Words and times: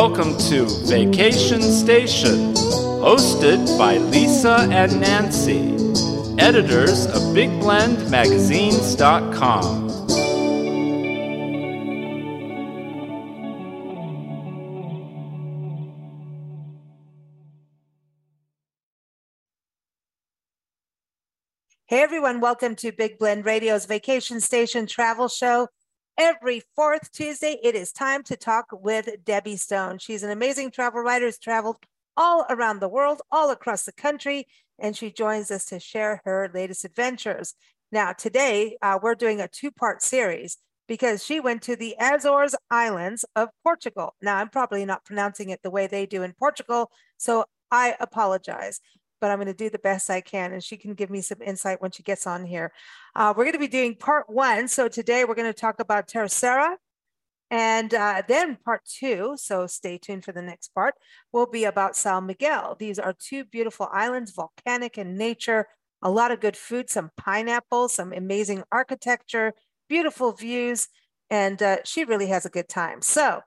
welcome 0.00 0.32
to 0.38 0.64
Vacation 0.86 1.60
Station, 1.60 2.54
hosted 3.04 3.76
by 3.76 3.98
Lisa 3.98 4.66
and 4.70 4.98
Nancy, 4.98 5.74
editors 6.42 7.04
of 7.04 7.20
BigBlendMagazines.com. 7.36 9.90
Hey 21.84 22.00
everyone, 22.00 22.40
welcome 22.40 22.74
to 22.76 22.90
Big 22.90 23.18
Blend 23.18 23.44
Radio's 23.44 23.84
Vacation 23.84 24.40
Station 24.40 24.86
Travel 24.86 25.28
Show. 25.28 25.68
Every 26.22 26.62
fourth 26.76 27.10
Tuesday, 27.12 27.58
it 27.62 27.74
is 27.74 27.92
time 27.92 28.22
to 28.24 28.36
talk 28.36 28.66
with 28.72 29.08
Debbie 29.24 29.56
Stone. 29.56 30.00
She's 30.00 30.22
an 30.22 30.30
amazing 30.30 30.70
travel 30.70 31.00
writer 31.00 31.24
who's 31.24 31.38
traveled 31.38 31.76
all 32.14 32.44
around 32.50 32.80
the 32.80 32.90
world, 32.90 33.22
all 33.32 33.50
across 33.50 33.84
the 33.84 33.92
country, 33.92 34.46
and 34.78 34.94
she 34.94 35.10
joins 35.10 35.50
us 35.50 35.64
to 35.64 35.80
share 35.80 36.20
her 36.26 36.50
latest 36.52 36.84
adventures. 36.84 37.54
Now, 37.90 38.12
today, 38.12 38.76
uh, 38.82 38.98
we're 39.02 39.14
doing 39.14 39.40
a 39.40 39.48
two 39.48 39.70
part 39.70 40.02
series 40.02 40.58
because 40.86 41.24
she 41.24 41.40
went 41.40 41.62
to 41.62 41.74
the 41.74 41.96
Azores 41.98 42.54
Islands 42.70 43.24
of 43.34 43.48
Portugal. 43.64 44.14
Now, 44.20 44.36
I'm 44.36 44.50
probably 44.50 44.84
not 44.84 45.06
pronouncing 45.06 45.48
it 45.48 45.60
the 45.62 45.70
way 45.70 45.86
they 45.86 46.04
do 46.04 46.22
in 46.22 46.34
Portugal, 46.34 46.90
so 47.16 47.46
I 47.70 47.96
apologize 47.98 48.80
but 49.20 49.30
I'm 49.30 49.38
going 49.38 49.46
to 49.46 49.54
do 49.54 49.70
the 49.70 49.78
best 49.78 50.10
I 50.10 50.20
can. 50.20 50.52
And 50.52 50.62
she 50.62 50.76
can 50.76 50.94
give 50.94 51.10
me 51.10 51.20
some 51.20 51.42
insight 51.42 51.80
when 51.80 51.90
she 51.90 52.02
gets 52.02 52.26
on 52.26 52.44
here. 52.44 52.72
Uh, 53.14 53.34
we're 53.36 53.44
going 53.44 53.54
to 53.54 53.58
be 53.58 53.68
doing 53.68 53.94
part 53.94 54.28
one. 54.28 54.68
So 54.68 54.88
today 54.88 55.24
we're 55.24 55.34
going 55.34 55.52
to 55.52 55.58
talk 55.58 55.80
about 55.80 56.08
Terceira. 56.08 56.76
And 57.50 57.92
uh, 57.92 58.22
then 58.28 58.58
part 58.64 58.82
two, 58.84 59.34
so 59.36 59.66
stay 59.66 59.98
tuned 59.98 60.24
for 60.24 60.30
the 60.30 60.42
next 60.42 60.68
part, 60.72 60.94
will 61.32 61.46
be 61.46 61.64
about 61.64 61.94
São 61.94 62.24
Miguel. 62.24 62.76
These 62.78 63.00
are 63.00 63.12
two 63.12 63.44
beautiful 63.44 63.88
islands, 63.92 64.30
volcanic 64.30 64.96
in 64.96 65.16
nature, 65.16 65.66
a 66.00 66.10
lot 66.10 66.30
of 66.30 66.40
good 66.40 66.56
food, 66.56 66.88
some 66.88 67.10
pineapples, 67.16 67.94
some 67.94 68.12
amazing 68.12 68.62
architecture, 68.70 69.52
beautiful 69.88 70.32
views, 70.32 70.86
and 71.28 71.60
uh, 71.60 71.78
she 71.84 72.04
really 72.04 72.28
has 72.28 72.46
a 72.46 72.50
good 72.50 72.68
time. 72.68 73.02
So 73.02 73.40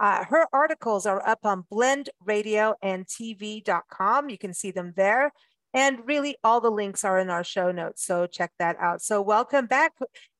uh, 0.00 0.24
her 0.24 0.46
articles 0.52 1.04
are 1.04 1.24
up 1.28 1.40
on 1.44 1.64
blendradioandtv.com. 1.70 4.30
You 4.30 4.38
can 4.38 4.54
see 4.54 4.70
them 4.70 4.94
there. 4.96 5.30
And 5.74 5.98
really, 6.06 6.36
all 6.42 6.60
the 6.60 6.70
links 6.70 7.04
are 7.04 7.20
in 7.20 7.28
our 7.30 7.44
show 7.44 7.70
notes. 7.70 8.04
So 8.04 8.26
check 8.26 8.50
that 8.58 8.76
out. 8.80 9.02
So, 9.02 9.22
welcome 9.22 9.66
back, 9.66 9.92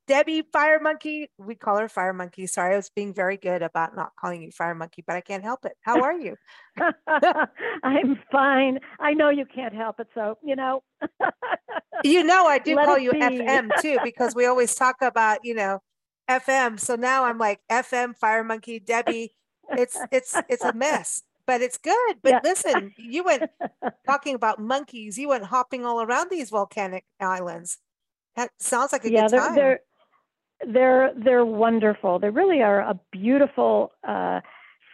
Debbie 0.09 0.43
Fire 0.53 0.81
Monkey. 0.81 1.31
We 1.39 1.55
call 1.55 1.77
her 1.77 1.89
Fire 1.89 2.13
Monkey. 2.13 2.49
Sorry, 2.49 2.73
I 2.73 2.77
was 2.77 2.91
being 2.91 3.15
very 3.15 3.37
good 3.37 3.63
about 3.63 3.95
not 3.95 4.11
calling 4.19 4.43
you 4.43 4.51
Fire 4.51 4.75
Monkey, 4.75 5.05
but 5.07 5.15
I 5.15 5.21
can't 5.21 5.45
help 5.45 5.65
it. 5.65 5.75
How 5.83 6.01
are 6.01 6.19
you? 6.19 6.35
I'm 7.85 8.19
fine. 8.33 8.81
I 8.99 9.13
know 9.13 9.29
you 9.29 9.45
can't 9.45 9.75
help 9.75 10.01
it. 10.01 10.09
So, 10.15 10.37
you 10.43 10.57
know. 10.57 10.83
you 12.03 12.25
know, 12.25 12.47
I 12.47 12.59
do 12.59 12.75
Let 12.75 12.87
call 12.87 12.99
you 12.99 13.13
be. 13.13 13.21
FM 13.21 13.71
too, 13.81 13.99
because 14.03 14.35
we 14.35 14.47
always 14.47 14.75
talk 14.75 14.97
about, 15.01 15.45
you 15.45 15.55
know, 15.55 15.79
FM. 16.29 16.81
So 16.81 16.97
now 16.97 17.23
I'm 17.25 17.39
like 17.39 17.61
FM, 17.71 18.17
Fire 18.17 18.43
Monkey, 18.43 18.81
Debbie 18.81 19.33
it's 19.73 19.99
it's 20.11 20.37
it's 20.49 20.65
a 20.65 20.73
mess 20.73 21.23
but 21.51 21.63
it's 21.63 21.79
good. 21.79 22.17
But 22.23 22.31
yeah. 22.31 22.41
listen 22.45 22.93
you 22.97 23.25
went 23.25 23.51
talking 24.07 24.35
about 24.35 24.61
monkeys 24.61 25.19
you 25.19 25.29
went 25.29 25.45
hopping 25.45 25.85
all 25.85 26.03
around 26.03 26.31
these 26.31 26.51
volcanic 26.51 27.05
islands. 27.19 27.79
That 28.37 28.51
sounds 28.59 28.93
like 28.93 29.05
a 29.05 29.11
yeah, 29.11 29.23
good 29.23 29.31
they're, 29.31 29.41
time. 29.41 29.55
they're 29.57 29.81
they're 30.67 31.13
they're 31.17 31.45
wonderful. 31.45 32.19
They 32.19 32.31
really 32.31 32.63
are 32.63 32.81
a 32.81 32.99
beautiful 33.11 33.93
uh, 34.07 34.41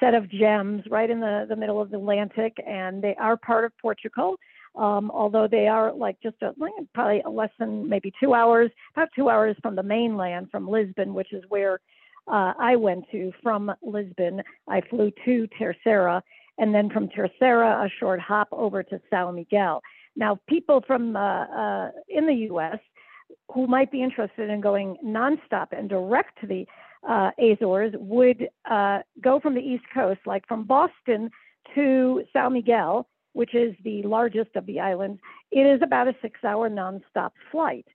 set 0.00 0.14
of 0.14 0.30
gems 0.30 0.82
right 0.88 1.10
in 1.10 1.20
the 1.20 1.46
the 1.48 1.56
middle 1.56 1.80
of 1.80 1.90
the 1.90 1.98
atlantic 1.98 2.56
and 2.66 3.02
they 3.02 3.14
are 3.16 3.36
part 3.36 3.64
of 3.64 3.72
portugal. 3.80 4.36
Um, 4.76 5.10
although 5.10 5.48
they 5.48 5.68
are 5.68 5.92
like 5.92 6.16
just 6.22 6.36
a, 6.42 6.52
probably 6.94 7.22
less 7.30 7.50
than 7.58 7.88
maybe 7.88 8.12
two 8.20 8.34
hours, 8.34 8.70
about 8.94 9.08
two 9.16 9.30
hours 9.30 9.56
from 9.62 9.74
the 9.74 9.82
mainland, 9.82 10.50
from 10.50 10.68
Lisbon, 10.68 11.14
which 11.14 11.32
is 11.32 11.42
where 11.48 11.80
uh, 12.28 12.52
I 12.58 12.76
went 12.76 13.04
to 13.12 13.32
from 13.42 13.72
Lisbon. 13.82 14.42
I 14.68 14.80
flew 14.80 15.12
to 15.24 15.46
Terceira, 15.58 16.22
and 16.58 16.74
then 16.74 16.90
from 16.90 17.08
Terceira, 17.08 17.84
a 17.84 17.88
short 18.00 18.20
hop 18.20 18.48
over 18.52 18.82
to 18.82 19.00
São 19.12 19.34
Miguel. 19.34 19.82
Now, 20.16 20.38
people 20.48 20.82
from 20.86 21.14
uh, 21.16 21.44
uh, 21.44 21.90
in 22.08 22.26
the 22.26 22.34
U.S. 22.50 22.78
who 23.52 23.66
might 23.66 23.92
be 23.92 24.02
interested 24.02 24.50
in 24.50 24.60
going 24.60 24.96
nonstop 25.04 25.68
and 25.72 25.88
direct 25.88 26.40
to 26.40 26.46
the 26.46 26.66
uh, 27.08 27.30
Azores 27.38 27.94
would 27.98 28.48
uh, 28.68 29.00
go 29.20 29.38
from 29.38 29.54
the 29.54 29.60
East 29.60 29.84
Coast, 29.92 30.20
like 30.26 30.46
from 30.48 30.64
Boston 30.64 31.30
to 31.74 32.22
São 32.34 32.52
Miguel, 32.52 33.06
which 33.34 33.54
is 33.54 33.74
the 33.84 34.02
largest 34.02 34.56
of 34.56 34.66
the 34.66 34.80
islands. 34.80 35.20
It 35.52 35.66
is 35.66 35.80
about 35.82 36.08
a 36.08 36.16
six-hour 36.22 36.70
nonstop 36.70 37.30
flight. 37.52 37.86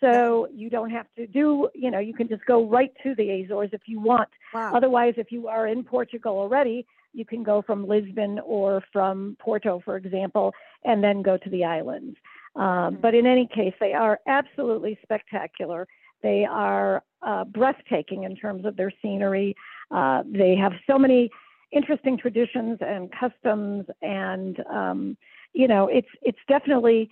So 0.00 0.48
you 0.54 0.70
don't 0.70 0.90
have 0.90 1.06
to 1.16 1.26
do, 1.26 1.68
you 1.74 1.90
know, 1.90 1.98
you 1.98 2.14
can 2.14 2.28
just 2.28 2.44
go 2.46 2.66
right 2.66 2.92
to 3.02 3.14
the 3.14 3.42
Azores 3.42 3.70
if 3.72 3.82
you 3.86 4.00
want. 4.00 4.28
Wow. 4.54 4.74
Otherwise, 4.74 5.14
if 5.16 5.30
you 5.30 5.48
are 5.48 5.66
in 5.66 5.84
Portugal 5.84 6.38
already, 6.38 6.86
you 7.12 7.24
can 7.24 7.42
go 7.42 7.60
from 7.62 7.86
Lisbon 7.86 8.38
or 8.44 8.82
from 8.92 9.36
Porto, 9.40 9.80
for 9.84 9.96
example, 9.96 10.54
and 10.84 11.02
then 11.02 11.22
go 11.22 11.36
to 11.36 11.50
the 11.50 11.64
islands. 11.64 12.16
Um, 12.56 12.62
mm-hmm. 12.64 12.96
But 13.00 13.14
in 13.14 13.26
any 13.26 13.48
case, 13.54 13.74
they 13.80 13.92
are 13.92 14.20
absolutely 14.26 14.98
spectacular. 15.02 15.86
They 16.22 16.44
are 16.44 17.02
uh, 17.22 17.44
breathtaking 17.44 18.24
in 18.24 18.36
terms 18.36 18.64
of 18.64 18.76
their 18.76 18.92
scenery. 19.02 19.54
Uh, 19.90 20.22
they 20.26 20.54
have 20.56 20.72
so 20.86 20.98
many 20.98 21.30
interesting 21.72 22.16
traditions 22.16 22.78
and 22.80 23.10
customs, 23.12 23.86
and 24.02 24.58
um, 24.70 25.16
you 25.52 25.68
know, 25.68 25.88
it's 25.88 26.08
it's 26.22 26.38
definitely 26.48 27.10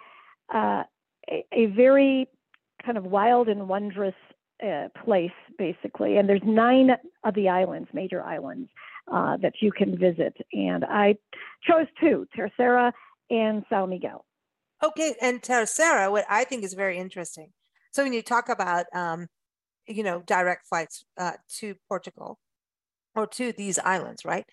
uh, 0.55 0.85
a, 1.31 1.45
a 1.53 1.67
very 1.67 2.29
kind 2.85 2.99
of 2.99 3.05
wild 3.05 3.49
and 3.49 3.69
wondrous 3.69 4.15
uh, 4.65 4.89
place, 5.05 5.31
basically. 5.59 6.17
And 6.17 6.29
there's 6.29 6.43
nine 6.45 6.91
of 7.25 7.35
the 7.35 7.49
islands, 7.49 7.89
major 7.93 8.23
islands, 8.23 8.69
uh, 9.13 9.37
that 9.39 9.55
you 9.61 9.73
can 9.73 9.97
visit. 9.97 10.37
And 10.53 10.85
I 10.85 11.17
chose 11.67 11.87
two, 12.01 12.27
Terceira 12.35 12.93
and 13.31 13.65
São 13.71 13.89
Miguel. 13.89 14.25
Okay, 14.83 15.15
and 15.21 15.43
Terceira, 15.43 16.11
what 16.11 16.25
I 16.29 16.45
think 16.45 16.63
is 16.63 16.75
very 16.75 16.99
interesting. 16.99 17.53
So 17.93 18.03
when 18.05 18.13
you 18.13 18.23
talk 18.23 18.49
about, 18.49 18.87
um, 18.95 19.29
you 19.87 20.03
know, 20.03 20.23
direct 20.27 20.69
flights 20.69 21.05
uh, 21.17 21.33
to 21.59 21.75
Portugal 21.89 22.39
or 23.15 23.27
to 23.27 23.53
these 23.53 23.79
islands, 23.79 24.25
right? 24.25 24.45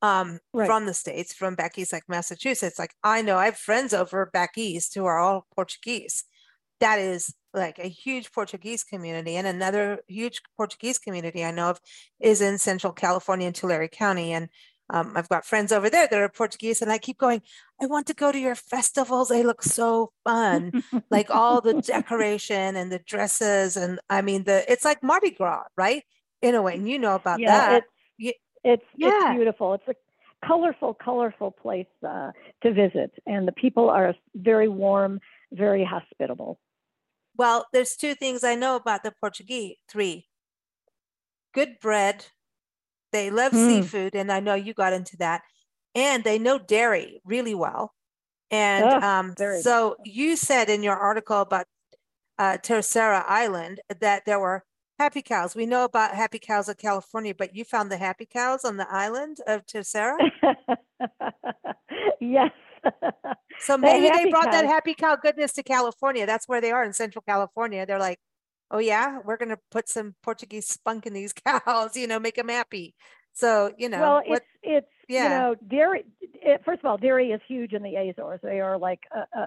Um, 0.00 0.38
right. 0.52 0.66
From 0.66 0.86
the 0.86 0.94
states, 0.94 1.32
from 1.32 1.54
back 1.54 1.78
east, 1.78 1.92
like 1.92 2.04
Massachusetts. 2.08 2.78
Like 2.78 2.94
I 3.02 3.22
know 3.22 3.36
I 3.36 3.46
have 3.46 3.56
friends 3.56 3.94
over 3.94 4.26
back 4.26 4.56
east 4.56 4.94
who 4.94 5.04
are 5.06 5.18
all 5.18 5.46
Portuguese. 5.54 6.24
That 6.80 6.98
is 6.98 7.34
like 7.54 7.78
a 7.78 7.88
huge 7.88 8.32
Portuguese 8.32 8.84
community. 8.84 9.36
And 9.36 9.46
another 9.46 10.00
huge 10.08 10.42
Portuguese 10.56 10.98
community 10.98 11.44
I 11.44 11.50
know 11.50 11.70
of 11.70 11.80
is 12.20 12.40
in 12.40 12.58
Central 12.58 12.92
California 12.92 13.46
in 13.46 13.52
Tulare 13.52 13.88
County. 13.88 14.32
And 14.32 14.48
um, 14.90 15.12
I've 15.16 15.28
got 15.28 15.46
friends 15.46 15.72
over 15.72 15.88
there 15.88 16.06
that 16.06 16.20
are 16.20 16.28
Portuguese, 16.28 16.82
and 16.82 16.92
I 16.92 16.98
keep 16.98 17.16
going, 17.16 17.40
I 17.80 17.86
want 17.86 18.06
to 18.08 18.14
go 18.14 18.30
to 18.30 18.38
your 18.38 18.54
festivals. 18.54 19.28
They 19.28 19.42
look 19.42 19.62
so 19.62 20.12
fun. 20.24 20.82
like 21.10 21.30
all 21.30 21.60
the 21.60 21.80
decoration 21.80 22.76
and 22.76 22.92
the 22.92 22.98
dresses. 22.98 23.76
And 23.76 23.98
I 24.10 24.20
mean, 24.20 24.44
the 24.44 24.70
it's 24.70 24.84
like 24.84 25.02
Mardi 25.02 25.30
Gras, 25.30 25.64
right? 25.76 26.02
In 26.42 26.54
a 26.54 26.60
way. 26.60 26.74
And 26.74 26.88
you 26.88 26.98
know 26.98 27.14
about 27.14 27.40
yeah, 27.40 27.56
that. 27.56 27.84
It's, 28.18 28.38
it's, 28.62 28.82
yeah. 28.96 29.08
it's 29.30 29.36
beautiful. 29.36 29.74
It's 29.74 29.88
a 29.88 29.94
colorful, 30.46 30.94
colorful 30.94 31.50
place 31.50 31.86
uh, 32.06 32.32
to 32.62 32.72
visit. 32.72 33.12
And 33.26 33.48
the 33.48 33.52
people 33.52 33.88
are 33.88 34.14
very 34.34 34.68
warm, 34.68 35.20
very 35.52 35.84
hospitable. 35.84 36.58
Well, 37.36 37.66
there's 37.72 37.96
two 37.96 38.14
things 38.14 38.44
I 38.44 38.54
know 38.54 38.76
about 38.76 39.02
the 39.02 39.12
Portuguese. 39.20 39.76
Three. 39.88 40.26
Good 41.52 41.78
bread. 41.80 42.26
They 43.12 43.30
love 43.30 43.52
mm. 43.52 43.66
seafood, 43.66 44.14
and 44.14 44.32
I 44.32 44.40
know 44.40 44.54
you 44.54 44.74
got 44.74 44.92
into 44.92 45.16
that. 45.18 45.42
And 45.94 46.24
they 46.24 46.38
know 46.38 46.58
dairy 46.58 47.20
really 47.24 47.54
well. 47.54 47.92
And 48.50 48.84
oh, 48.84 49.00
um, 49.00 49.34
so 49.60 49.96
you 50.04 50.36
said 50.36 50.68
in 50.68 50.82
your 50.82 50.96
article 50.96 51.40
about 51.40 51.66
uh, 52.38 52.56
Terceira 52.58 53.24
Island 53.26 53.80
that 54.00 54.24
there 54.26 54.40
were 54.40 54.64
happy 54.98 55.22
cows. 55.22 55.54
We 55.54 55.66
know 55.66 55.84
about 55.84 56.14
happy 56.14 56.38
cows 56.38 56.68
of 56.68 56.78
California, 56.78 57.34
but 57.36 57.54
you 57.54 57.64
found 57.64 57.90
the 57.90 57.96
happy 57.96 58.26
cows 58.26 58.64
on 58.64 58.76
the 58.76 58.86
island 58.90 59.38
of 59.46 59.66
Terceira? 59.66 60.18
yes. 62.20 62.50
So 63.60 63.76
maybe 63.76 64.08
they 64.08 64.30
brought 64.30 64.44
cows. 64.44 64.52
that 64.52 64.64
happy 64.66 64.94
cow 64.94 65.16
goodness 65.16 65.52
to 65.54 65.62
California. 65.62 66.26
That's 66.26 66.48
where 66.48 66.60
they 66.60 66.70
are 66.70 66.84
in 66.84 66.92
Central 66.92 67.22
California. 67.26 67.86
They're 67.86 67.98
like, 67.98 68.18
oh 68.70 68.78
yeah, 68.78 69.18
we're 69.24 69.36
going 69.36 69.50
to 69.50 69.58
put 69.70 69.88
some 69.88 70.14
Portuguese 70.22 70.66
spunk 70.66 71.06
in 71.06 71.12
these 71.12 71.32
cows, 71.46 71.96
you 71.96 72.06
know, 72.06 72.18
make 72.18 72.36
them 72.36 72.48
happy. 72.48 72.94
So, 73.32 73.72
you 73.76 73.88
know, 73.88 74.00
well, 74.00 74.22
what, 74.26 74.42
it's, 74.42 74.46
it's, 74.62 74.86
yeah. 75.08 75.22
you 75.22 75.28
know, 75.28 75.54
dairy, 75.68 76.04
it, 76.20 76.62
first 76.64 76.80
of 76.80 76.86
all, 76.86 76.96
dairy 76.96 77.30
is 77.30 77.40
huge 77.48 77.72
in 77.72 77.82
the 77.82 77.96
Azores. 77.96 78.40
They 78.42 78.60
are 78.60 78.78
like, 78.78 79.00
uh, 79.14 79.24
uh, 79.36 79.46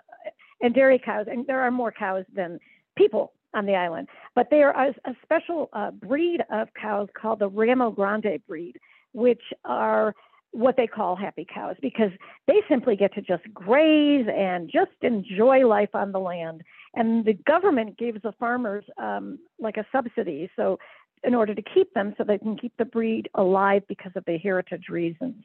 and 0.62 0.74
dairy 0.74 1.00
cows, 1.04 1.28
and 1.30 1.46
there 1.48 1.62
are 1.62 1.72
more 1.72 1.92
cows 1.92 2.26
than 2.34 2.60
people 2.98 3.34
on 3.54 3.66
the 3.66 3.76
island, 3.76 4.08
but 4.36 4.48
they 4.52 4.62
are 4.62 4.72
a, 4.72 4.90
a 5.10 5.16
special 5.24 5.70
uh, 5.72 5.92
breed 5.92 6.42
of 6.52 6.68
cows 6.80 7.08
called 7.20 7.40
the 7.40 7.48
Ramo 7.48 7.92
Grande 7.92 8.40
breed, 8.48 8.76
which 9.14 9.42
are 9.64 10.14
what 10.52 10.76
they 10.78 10.88
call 10.88 11.16
happy 11.16 11.46
cows 11.52 11.76
because 11.82 12.12
they 12.48 12.62
simply 12.68 12.96
get 12.96 13.14
to 13.14 13.22
just 13.22 13.44
graze 13.54 14.26
and 14.28 14.72
just 14.72 14.92
enjoy 15.02 15.68
life 15.68 15.94
on 15.94 16.12
the 16.12 16.20
land. 16.20 16.62
And 16.96 17.26
the 17.26 17.34
government 17.34 17.98
gives 17.98 18.22
the 18.24 18.32
farmers 18.40 18.86
um, 18.98 19.40
like 19.60 19.78
a 19.78 19.86
subsidy, 19.92 20.50
so 20.56 20.80
in 21.24 21.36
order 21.36 21.54
to 21.54 21.62
keep 21.62 21.94
them, 21.94 22.14
so 22.18 22.24
they 22.24 22.38
can 22.38 22.58
keep 22.58 22.74
the 22.78 22.86
breed 22.86 23.30
alive 23.36 23.84
because 23.88 24.12
of 24.16 24.24
the 24.26 24.38
heritage 24.38 24.86
reasons. 24.90 25.44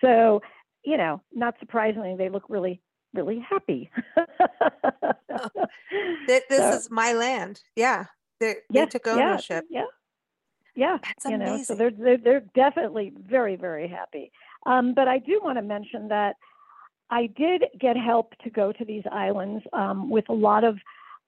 So, 0.00 0.40
you 0.84 0.96
know, 0.96 1.20
not 1.34 1.54
surprisingly, 1.58 2.16
they 2.16 2.28
look 2.28 2.44
really, 2.48 2.80
really 3.14 3.38
happy. 3.40 3.90
this 6.28 6.42
so, 6.50 6.72
is 6.72 6.90
my 6.90 7.12
land. 7.12 7.60
Yeah, 7.76 8.06
they, 8.40 8.56
they 8.70 8.86
took 8.86 9.06
ownership. 9.08 9.64
Yeah, 9.70 9.84
yeah. 10.78 10.98
That's 11.02 11.24
you 11.24 11.34
amazing. 11.34 11.56
know, 11.56 11.62
so 11.64 11.74
they're, 11.74 11.90
they're 11.90 12.16
they're 12.16 12.44
definitely 12.54 13.12
very 13.16 13.56
very 13.56 13.88
happy. 13.88 14.30
Um, 14.66 14.94
but 14.94 15.08
I 15.08 15.18
do 15.18 15.40
want 15.42 15.58
to 15.58 15.62
mention 15.62 16.08
that 16.08 16.36
I 17.10 17.26
did 17.26 17.64
get 17.78 17.96
help 17.96 18.34
to 18.44 18.50
go 18.50 18.72
to 18.72 18.84
these 18.84 19.02
islands 19.10 19.64
um, 19.72 20.10
with 20.10 20.28
a 20.28 20.34
lot 20.34 20.64
of 20.64 20.78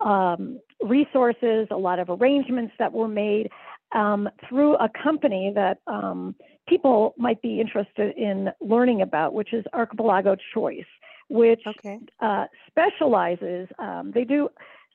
um, 0.01 0.61
resources, 0.83 1.69
a 1.71 1.77
lot 1.77 1.99
of 1.99 2.09
arrangements 2.11 2.75
that 2.79 2.93
were 2.93 3.09
made 3.09 3.51
um, 3.93 4.29
through 4.49 4.77
a 4.77 4.89
company 5.03 5.53
that 5.55 5.79
um, 5.87 6.35
people 6.69 7.15
might 7.19 7.43
be 7.43 7.61
interested 7.61 8.17
in 8.17 8.51
learning 8.61 9.03
about, 9.03 9.35
which 9.35 9.53
is 9.53 9.65
Archipelago 9.73 10.37
Choice, 10.55 10.85
which 11.29 11.63
okay. 11.67 11.99
uh, 12.21 12.47
specializes. 12.69 13.69
Um, 13.79 14.13
they 14.15 14.25
do 14.25 14.49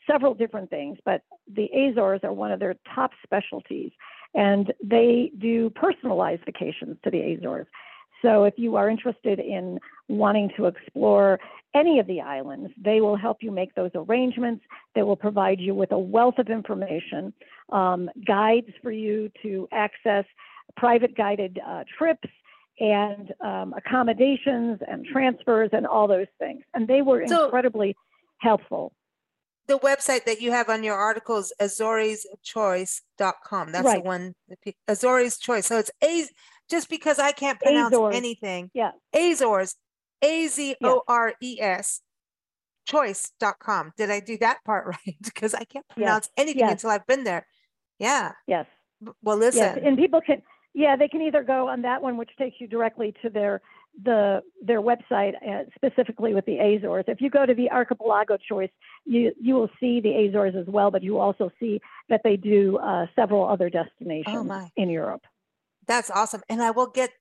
several 0.10 0.34
different 0.34 0.69
things, 0.69 0.98
but 1.04 1.22
the 1.52 1.68
Azores 1.74 2.22
are 2.24 2.34
one 2.34 2.52
of 2.52 2.60
their 2.60 2.75
top 2.94 3.12
specialties, 3.24 3.92
and 4.35 4.73
they 4.83 5.31
do 5.39 5.69
personalized 5.71 6.43
vacations 6.45 6.97
to 7.03 7.09
the 7.09 7.33
Azores. 7.33 7.67
So 8.21 8.43
if 8.43 8.55
you 8.57 8.75
are 8.75 8.89
interested 8.89 9.39
in 9.39 9.79
wanting 10.07 10.51
to 10.57 10.65
explore 10.65 11.39
any 11.75 11.99
of 11.99 12.07
the 12.07 12.21
islands, 12.21 12.71
they 12.77 13.01
will 13.01 13.15
help 13.15 13.37
you 13.41 13.51
make 13.51 13.75
those 13.75 13.91
arrangements. 13.93 14.63
They 14.93 15.03
will 15.03 15.15
provide 15.15 15.59
you 15.59 15.75
with 15.75 15.91
a 15.91 15.99
wealth 15.99 16.37
of 16.37 16.49
information, 16.49 17.33
um, 17.71 18.09
guides 18.25 18.69
for 18.81 18.91
you 18.91 19.31
to 19.43 19.67
access 19.71 20.25
private 20.75 21.15
guided 21.15 21.59
uh, 21.65 21.83
trips 21.97 22.27
and 22.79 23.33
um, 23.41 23.73
accommodations 23.77 24.79
and 24.87 25.05
transfers 25.05 25.69
and 25.71 25.85
all 25.85 26.07
those 26.07 26.27
things. 26.39 26.63
And 26.73 26.87
they 26.87 27.01
were 27.01 27.25
so, 27.27 27.45
incredibly 27.45 27.95
helpful. 28.39 28.93
The 29.67 29.79
website 29.79 30.25
that 30.25 30.41
you 30.41 30.51
have 30.51 30.69
on 30.69 30.83
your 30.83 30.95
article 30.95 31.38
is 31.38 31.51
azoreschoice.com. 31.59 33.71
That's 33.71 33.85
right. 33.85 34.03
the 34.03 34.07
one, 34.07 34.35
Azores 34.88 35.38
Choice. 35.38 35.65
So 35.65 35.79
it's 35.79 35.91
A, 36.03 36.27
just 36.69 36.89
because 36.89 37.17
I 37.17 37.31
can't 37.31 37.59
pronounce 37.59 37.94
Azores. 37.94 38.15
anything. 38.15 38.69
Yeah. 38.73 38.91
Azores, 39.13 39.75
A 40.21 40.47
Z 40.47 40.75
O 40.83 41.01
R 41.07 41.33
E 41.41 41.59
S, 41.59 42.01
choice.com. 42.85 43.94
Did 43.97 44.12
I 44.12 44.19
do 44.19 44.38
that 44.38 44.59
part 44.65 44.85
right? 45.07 45.17
because 45.23 45.53
I 45.53 45.63
can't 45.63 45.88
pronounce 45.89 46.29
yes. 46.38 46.44
anything 46.44 46.61
yes. 46.61 46.71
until 46.73 46.91
I've 46.91 47.07
been 47.07 47.23
there. 47.23 47.47
Yeah. 48.00 48.33
Yes. 48.47 48.65
Well, 49.21 49.38
listen. 49.38 49.61
Yes. 49.61 49.79
And 49.83 49.97
people 49.97 50.21
can, 50.21 50.41
yeah, 50.73 50.95
they 50.95 51.07
can 51.07 51.21
either 51.21 51.44
go 51.44 51.69
on 51.69 51.81
that 51.83 52.01
one, 52.01 52.18
which 52.18 52.31
takes 52.38 52.59
you 52.59 52.68
directly 52.68 53.13
to 53.21 53.29
their 53.29 53.61
the 54.03 54.42
their 54.62 54.81
website 54.81 55.33
uh, 55.47 55.63
specifically 55.75 56.33
with 56.33 56.45
the 56.45 56.59
Azores. 56.59 57.06
If 57.07 57.21
you 57.21 57.30
go 57.30 57.45
to 57.45 57.53
the 57.53 57.71
archipelago 57.71 58.38
choice, 58.38 58.71
you 59.06 59.31
you 59.39 59.56
will 59.56 59.69
see 59.80 60.01
the 60.01 60.27
Azores 60.27 60.56
as 60.56 60.68
well, 60.68 60.92
but 60.92 61.03
you 61.03 61.19
also 61.19 61.51
see 61.59 61.80
that 62.09 62.21
they 62.24 62.36
do 62.36 62.77
uh, 62.77 63.06
several 63.15 63.47
other 63.47 63.69
destinations 63.69 64.51
oh 64.51 64.68
in 64.75 64.89
Europe. 64.89 65.21
That's 65.88 66.09
awesome. 66.09 66.42
And 66.50 66.62
I 66.62 66.71
will 66.71 66.88
get, 66.88 67.12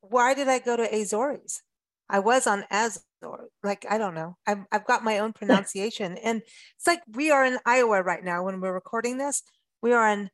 why 0.00 0.34
did 0.34 0.48
I 0.48 0.58
go 0.58 0.76
to 0.76 0.94
Azores? 0.94 1.62
I 2.08 2.18
was 2.18 2.46
on 2.46 2.64
Azores. 2.70 3.50
Like, 3.62 3.86
I 3.88 3.98
don't 3.98 4.14
know. 4.14 4.36
I've, 4.46 4.64
I've 4.70 4.86
got 4.86 5.04
my 5.04 5.18
own 5.18 5.32
pronunciation. 5.34 6.16
and 6.18 6.42
it's 6.42 6.86
like 6.86 7.02
we 7.12 7.30
are 7.30 7.44
in 7.44 7.58
Iowa 7.64 8.02
right 8.02 8.22
now 8.22 8.44
when 8.44 8.60
we're 8.60 8.74
recording 8.74 9.18
this. 9.18 9.42
We 9.82 9.92
are 9.92 10.08
in 10.08 10.30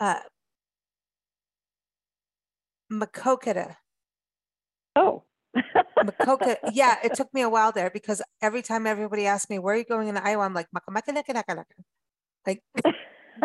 uh, 0.00 0.20
Maquoketa. 2.92 3.76
Oh. 4.96 5.24
Maquoketa. 6.02 6.56
Yeah, 6.72 6.96
it 7.04 7.14
took 7.14 7.32
me 7.34 7.42
a 7.42 7.48
while 7.48 7.72
there 7.72 7.90
because 7.90 8.22
every 8.42 8.62
time 8.62 8.86
everybody 8.86 9.26
asked 9.26 9.50
me, 9.50 9.58
where 9.58 9.74
are 9.74 9.78
you 9.78 9.84
going 9.84 10.08
in 10.08 10.16
Iowa? 10.16 10.44
I'm 10.44 10.54
like, 10.54 10.68
like, 12.46 12.62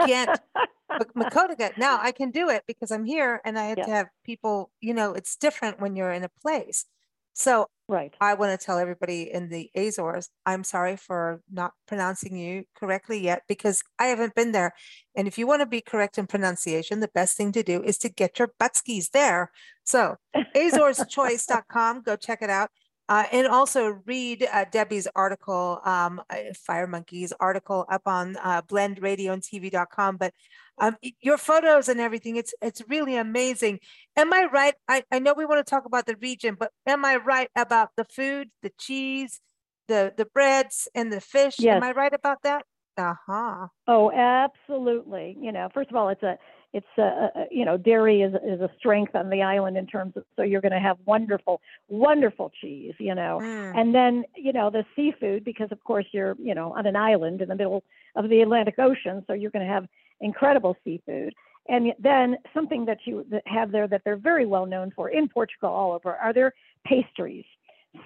can't 0.06 0.40
Maquoketa. 1.16 1.78
Now 1.78 2.00
I 2.02 2.12
can 2.12 2.32
do 2.32 2.50
it 2.50 2.64
because 2.68 2.92
I'm 2.92 3.06
here 3.06 3.42
and 3.46 3.58
I 3.58 3.66
had 3.66 3.78
Yeah. 3.80 3.86
to 3.86 3.92
have 3.92 4.08
people, 4.26 4.72
you 4.82 4.94
know, 4.94 5.14
it's 5.14 5.36
different 5.36 5.80
when 5.80 5.96
you're 5.96 6.12
in 6.12 6.24
a 6.24 6.30
place. 6.42 6.86
So 7.34 7.68
Right. 7.92 8.16
I 8.22 8.36
want 8.36 8.58
to 8.58 8.66
tell 8.66 8.80
everybody 8.80 9.30
in 9.30 9.50
the 9.50 9.70
Azores, 9.76 10.30
I'm 10.46 10.64
sorry 10.64 10.96
for 10.96 11.42
not 11.52 11.74
pronouncing 11.90 12.38
you 12.38 12.64
correctly 12.74 13.20
yet 13.22 13.42
because 13.50 13.84
I 14.00 14.06
haven't 14.06 14.34
been 14.34 14.54
there. 14.54 14.72
And 15.14 15.28
if 15.28 15.38
you 15.38 15.46
want 15.46 15.60
to 15.60 15.66
be 15.66 15.82
correct 15.82 16.18
in 16.18 16.26
pronunciation, 16.26 17.02
the 17.02 17.10
best 17.14 17.36
thing 17.36 17.52
to 17.52 17.64
do 17.64 17.84
is 17.84 17.98
to 17.98 18.08
get 18.08 18.40
your 18.40 18.54
buttskis 18.62 19.10
there. 19.10 19.52
So 19.84 20.16
azoreschoice.com, 20.56 22.04
go 22.04 22.16
check 22.16 22.42
it 22.42 22.50
out. 22.50 22.70
Uh, 23.10 23.26
and 23.34 23.46
also 23.46 24.00
read 24.06 24.48
uh, 24.54 24.64
Debbie's 24.72 25.10
article, 25.14 25.82
um, 25.84 26.22
Fire 26.56 26.88
Monkeys 26.88 27.34
article 27.42 27.86
up 27.92 28.04
on 28.06 28.38
uh, 28.42 28.62
blendradioandtv.com. 28.62 30.16
But 30.16 30.34
um, 30.78 30.96
your 31.20 31.38
photos 31.38 31.90
and 31.90 32.00
everything, 32.00 32.38
it's 32.38 32.54
it's 32.62 32.82
really 32.88 33.18
amazing. 33.18 33.80
Am 34.16 34.34
I 34.34 34.46
right? 34.52 34.76
I, 34.88 35.04
I 35.12 35.20
know 35.20 35.34
we 35.34 35.46
want 35.46 35.66
to 35.66 35.70
talk 35.70 35.86
about 35.86 36.06
the 36.06 36.16
region, 36.18 36.56
but 36.60 36.72
am 36.86 37.06
I 37.06 37.16
right 37.16 37.50
about 37.56 37.90
the 37.96 38.04
food, 38.06 38.52
the 38.62 38.72
cheese, 38.78 39.42
the 39.88 40.14
the 40.16 40.26
breads, 40.26 40.88
and 40.94 41.12
the 41.12 41.22
fish? 41.22 41.58
Yes. 41.58 41.76
Am 41.76 41.84
I 41.84 41.92
right 41.92 42.14
about 42.14 42.42
that? 42.44 42.66
Uh 42.98 43.16
huh. 43.26 43.68
Oh, 43.88 44.12
absolutely. 44.12 45.38
You 45.40 45.52
know, 45.52 45.70
first 45.74 45.90
of 45.90 45.96
all, 45.96 46.10
it's 46.10 46.24
a 46.24 46.38
it's 46.74 46.86
a, 46.98 47.02
a 47.02 47.46
you 47.52 47.66
know 47.66 47.78
dairy 47.78 48.22
is 48.22 48.34
is 48.36 48.62
a 48.62 48.70
strength 48.78 49.16
on 49.16 49.30
the 49.30 49.42
island 49.42 49.76
in 49.76 49.88
terms 49.88 50.14
of 50.16 50.24
so 50.38 50.44
you're 50.44 50.62
going 50.62 50.72
to 50.72 50.80
have 50.80 50.98
wonderful 51.06 51.60
wonderful 51.90 52.50
cheese 52.62 52.94
you 52.98 53.14
know 53.14 53.42
Mm. 53.42 53.74
and 53.76 53.94
then 53.94 54.24
you 54.38 54.54
know 54.54 54.70
the 54.70 54.86
seafood 54.96 55.44
because 55.44 55.70
of 55.74 55.84
course 55.84 56.06
you're 56.14 56.36
you 56.40 56.56
know 56.56 56.72
on 56.72 56.86
an 56.86 56.96
island 56.96 57.42
in 57.42 57.50
the 57.50 57.56
middle 57.56 57.84
of 58.16 58.30
the 58.30 58.40
Atlantic 58.42 58.76
Ocean 58.80 59.22
so 59.28 59.34
you're 59.34 59.52
going 59.52 59.68
to 59.68 59.74
have 59.74 59.86
incredible 60.22 60.78
seafood 60.86 61.34
and 61.70 61.94
then 62.00 62.38
something 62.54 62.86
that 62.86 63.00
you 63.06 63.26
have 63.46 63.72
there 63.72 63.88
that 63.88 64.02
they're 64.04 64.18
very 64.18 64.46
well 64.46 64.66
known 64.66 64.92
for 64.96 65.10
in 65.10 65.28
Portugal 65.28 65.70
all 65.70 65.94
over 65.94 66.16
are 66.16 66.34
their 66.34 66.54
pastries 66.86 67.46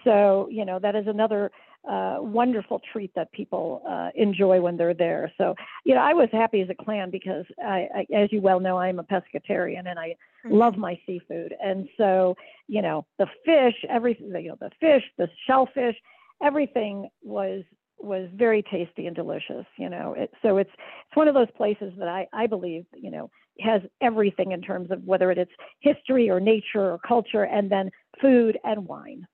so 0.03 0.47
you 0.51 0.65
know 0.65 0.79
that 0.79 0.95
is 0.95 1.07
another 1.07 1.51
uh, 1.89 2.17
wonderful 2.19 2.81
treat 2.91 3.13
that 3.13 3.31
people 3.31 3.83
uh, 3.87 4.09
enjoy 4.15 4.59
when 4.59 4.75
they're 4.75 4.95
there. 4.95 5.31
So 5.37 5.55
you 5.83 5.93
know, 5.93 6.01
I 6.01 6.13
was 6.13 6.29
happy 6.31 6.61
as 6.61 6.69
a 6.69 6.83
clam 6.83 7.11
because 7.11 7.45
I, 7.63 7.87
I 7.95 8.05
as 8.15 8.31
you 8.31 8.41
well 8.41 8.59
know, 8.59 8.77
I'm 8.77 8.99
a 8.99 9.03
pescatarian 9.03 9.87
and 9.87 9.99
I 9.99 10.15
Mhm. 10.45 10.53
love 10.53 10.77
my 10.77 10.99
seafood. 11.05 11.55
And 11.63 11.87
so 11.97 12.35
you 12.67 12.81
know, 12.81 13.05
the 13.17 13.27
fish, 13.45 13.75
everything, 13.87 14.27
you 14.43 14.49
know, 14.49 14.57
the 14.59 14.71
fish, 14.79 15.03
the 15.17 15.29
shellfish, 15.45 15.95
everything 16.41 17.09
was 17.23 17.63
was 17.97 18.29
very 18.33 18.61
tasty 18.63 19.07
and 19.07 19.15
delicious. 19.15 19.65
You 19.77 19.89
know, 19.89 20.13
it, 20.17 20.31
so 20.41 20.57
it's 20.57 20.71
it's 20.73 21.15
one 21.15 21.27
of 21.27 21.33
those 21.35 21.51
places 21.55 21.93
that 21.97 22.07
I 22.07 22.27
I 22.33 22.47
believe 22.47 22.85
you 22.93 23.11
know 23.11 23.29
has 23.59 23.81
everything 24.01 24.51
in 24.51 24.61
terms 24.61 24.91
of 24.91 25.03
whether 25.03 25.31
it's 25.31 25.51
history 25.79 26.29
or 26.29 26.39
nature 26.39 26.91
or 26.91 26.99
culture, 26.99 27.43
and 27.43 27.71
then 27.71 27.91
food 28.21 28.57
and 28.63 28.85
wine. 28.87 29.27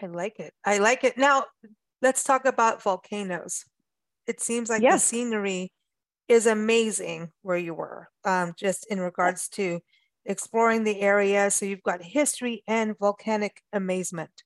I 0.00 0.06
like 0.06 0.38
it. 0.40 0.52
I 0.64 0.78
like 0.78 1.04
it. 1.04 1.16
Now, 1.16 1.44
let's 2.02 2.24
talk 2.24 2.44
about 2.44 2.82
volcanoes. 2.82 3.64
It 4.26 4.40
seems 4.40 4.70
like 4.70 4.88
the 4.88 4.98
scenery 4.98 5.72
is 6.28 6.46
amazing 6.46 7.32
where 7.42 7.58
you 7.58 7.74
were, 7.74 8.08
um, 8.24 8.54
just 8.58 8.86
in 8.90 9.00
regards 9.00 9.48
to 9.50 9.80
exploring 10.24 10.84
the 10.84 11.00
area. 11.00 11.50
So 11.50 11.66
you've 11.66 11.82
got 11.82 12.02
history 12.02 12.62
and 12.68 12.98
volcanic 12.98 13.62
amazement. 13.72 14.44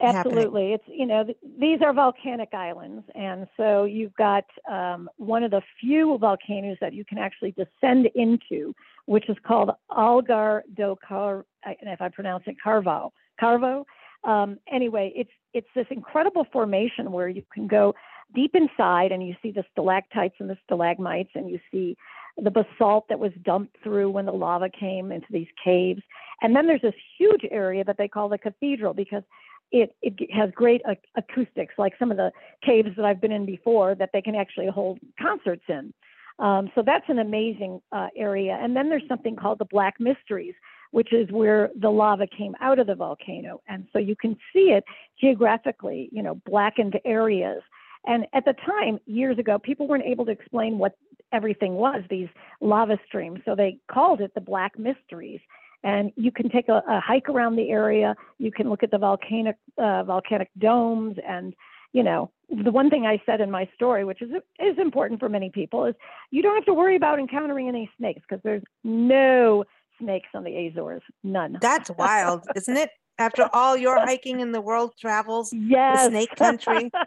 Happening. 0.00 0.38
Absolutely. 0.38 0.72
It's, 0.72 0.84
you 0.86 1.06
know, 1.06 1.24
th- 1.24 1.38
these 1.58 1.80
are 1.82 1.92
volcanic 1.92 2.50
islands. 2.52 3.04
And 3.14 3.46
so 3.56 3.84
you've 3.84 4.14
got 4.14 4.44
um, 4.70 5.08
one 5.16 5.42
of 5.42 5.50
the 5.50 5.62
few 5.80 6.16
volcanoes 6.18 6.76
that 6.80 6.92
you 6.92 7.04
can 7.04 7.18
actually 7.18 7.52
descend 7.52 8.08
into, 8.14 8.74
which 9.06 9.28
is 9.28 9.36
called 9.46 9.70
Algar 9.90 10.64
do 10.76 10.96
Car, 11.06 11.44
and 11.64 11.76
if 11.82 12.00
I 12.00 12.08
pronounce 12.08 12.44
it, 12.46 12.56
Carvo. 12.62 13.12
Carvo. 13.40 13.84
Um, 14.24 14.58
anyway, 14.70 15.12
it's, 15.14 15.30
it's 15.54 15.68
this 15.74 15.86
incredible 15.90 16.46
formation 16.52 17.12
where 17.12 17.28
you 17.28 17.42
can 17.52 17.66
go 17.66 17.94
deep 18.34 18.54
inside 18.54 19.12
and 19.12 19.26
you 19.26 19.34
see 19.42 19.50
the 19.50 19.64
stalactites 19.72 20.34
and 20.38 20.50
the 20.50 20.58
stalagmites 20.64 21.30
and 21.34 21.48
you 21.48 21.58
see 21.70 21.96
the 22.36 22.50
basalt 22.50 23.06
that 23.08 23.18
was 23.18 23.32
dumped 23.42 23.76
through 23.82 24.10
when 24.10 24.26
the 24.26 24.32
lava 24.32 24.68
came 24.68 25.10
into 25.12 25.26
these 25.30 25.48
caves. 25.62 26.02
And 26.42 26.54
then 26.54 26.66
there's 26.66 26.82
this 26.82 26.94
huge 27.18 27.44
area 27.50 27.84
that 27.84 27.96
they 27.98 28.06
call 28.08 28.28
the 28.28 28.38
cathedral 28.38 28.94
because 28.94 29.22
it, 29.70 29.94
it 30.02 30.30
has 30.32 30.50
great 30.54 30.82
ac- 30.88 31.00
acoustics, 31.16 31.74
like 31.78 31.94
some 31.98 32.10
of 32.10 32.16
the 32.16 32.32
caves 32.64 32.90
that 32.96 33.04
I've 33.04 33.20
been 33.20 33.32
in 33.32 33.46
before, 33.46 33.94
that 33.94 34.10
they 34.12 34.22
can 34.22 34.34
actually 34.34 34.68
hold 34.68 34.98
concerts 35.20 35.64
in. 35.68 35.92
Um, 36.38 36.70
so 36.74 36.82
that's 36.84 37.08
an 37.08 37.18
amazing 37.18 37.80
uh, 37.92 38.08
area. 38.16 38.58
And 38.60 38.76
then 38.76 38.88
there's 38.88 39.02
something 39.08 39.36
called 39.36 39.58
the 39.58 39.64
Black 39.64 39.98
Mysteries, 39.98 40.54
which 40.92 41.12
is 41.12 41.30
where 41.30 41.70
the 41.78 41.90
lava 41.90 42.26
came 42.26 42.54
out 42.60 42.78
of 42.78 42.86
the 42.86 42.94
volcano. 42.94 43.60
And 43.68 43.86
so 43.92 43.98
you 43.98 44.16
can 44.16 44.36
see 44.52 44.70
it 44.70 44.84
geographically, 45.20 46.08
you 46.12 46.22
know, 46.22 46.40
blackened 46.46 46.98
areas. 47.04 47.62
And 48.06 48.26
at 48.32 48.44
the 48.44 48.54
time, 48.64 48.98
years 49.06 49.38
ago, 49.38 49.58
people 49.58 49.88
weren't 49.88 50.04
able 50.04 50.24
to 50.26 50.30
explain 50.30 50.78
what 50.78 50.96
everything 51.32 51.74
was, 51.74 52.02
these 52.08 52.28
lava 52.60 52.98
streams. 53.06 53.40
So 53.44 53.54
they 53.54 53.78
called 53.90 54.20
it 54.20 54.32
the 54.34 54.40
Black 54.40 54.78
Mysteries. 54.78 55.40
And 55.84 56.12
you 56.16 56.32
can 56.32 56.50
take 56.50 56.68
a, 56.68 56.82
a 56.88 57.00
hike 57.00 57.28
around 57.28 57.56
the 57.56 57.70
area. 57.70 58.16
You 58.38 58.50
can 58.50 58.68
look 58.68 58.82
at 58.82 58.90
the 58.90 58.98
volcanic 58.98 59.56
uh, 59.76 60.02
volcanic 60.04 60.50
domes, 60.58 61.16
and 61.26 61.54
you 61.92 62.02
know 62.02 62.30
the 62.50 62.70
one 62.70 62.90
thing 62.90 63.06
I 63.06 63.22
said 63.26 63.40
in 63.40 63.50
my 63.50 63.68
story, 63.74 64.04
which 64.04 64.22
is 64.22 64.30
is 64.58 64.78
important 64.78 65.20
for 65.20 65.28
many 65.28 65.50
people, 65.50 65.84
is 65.84 65.94
you 66.30 66.42
don't 66.42 66.54
have 66.54 66.64
to 66.64 66.74
worry 66.74 66.96
about 66.96 67.18
encountering 67.18 67.68
any 67.68 67.90
snakes 67.96 68.22
because 68.28 68.42
there's 68.42 68.62
no 68.82 69.64
snakes 70.00 70.28
on 70.34 70.44
the 70.44 70.68
Azores, 70.68 71.02
none. 71.22 71.58
That's 71.60 71.90
wild, 71.90 72.44
isn't 72.56 72.76
it? 72.76 72.90
After 73.18 73.48
all 73.52 73.76
your 73.76 73.98
hiking 74.00 74.40
in 74.40 74.52
the 74.52 74.60
world 74.60 74.94
travels, 75.00 75.52
yes. 75.52 76.08
snake 76.08 76.34
country. 76.36 76.90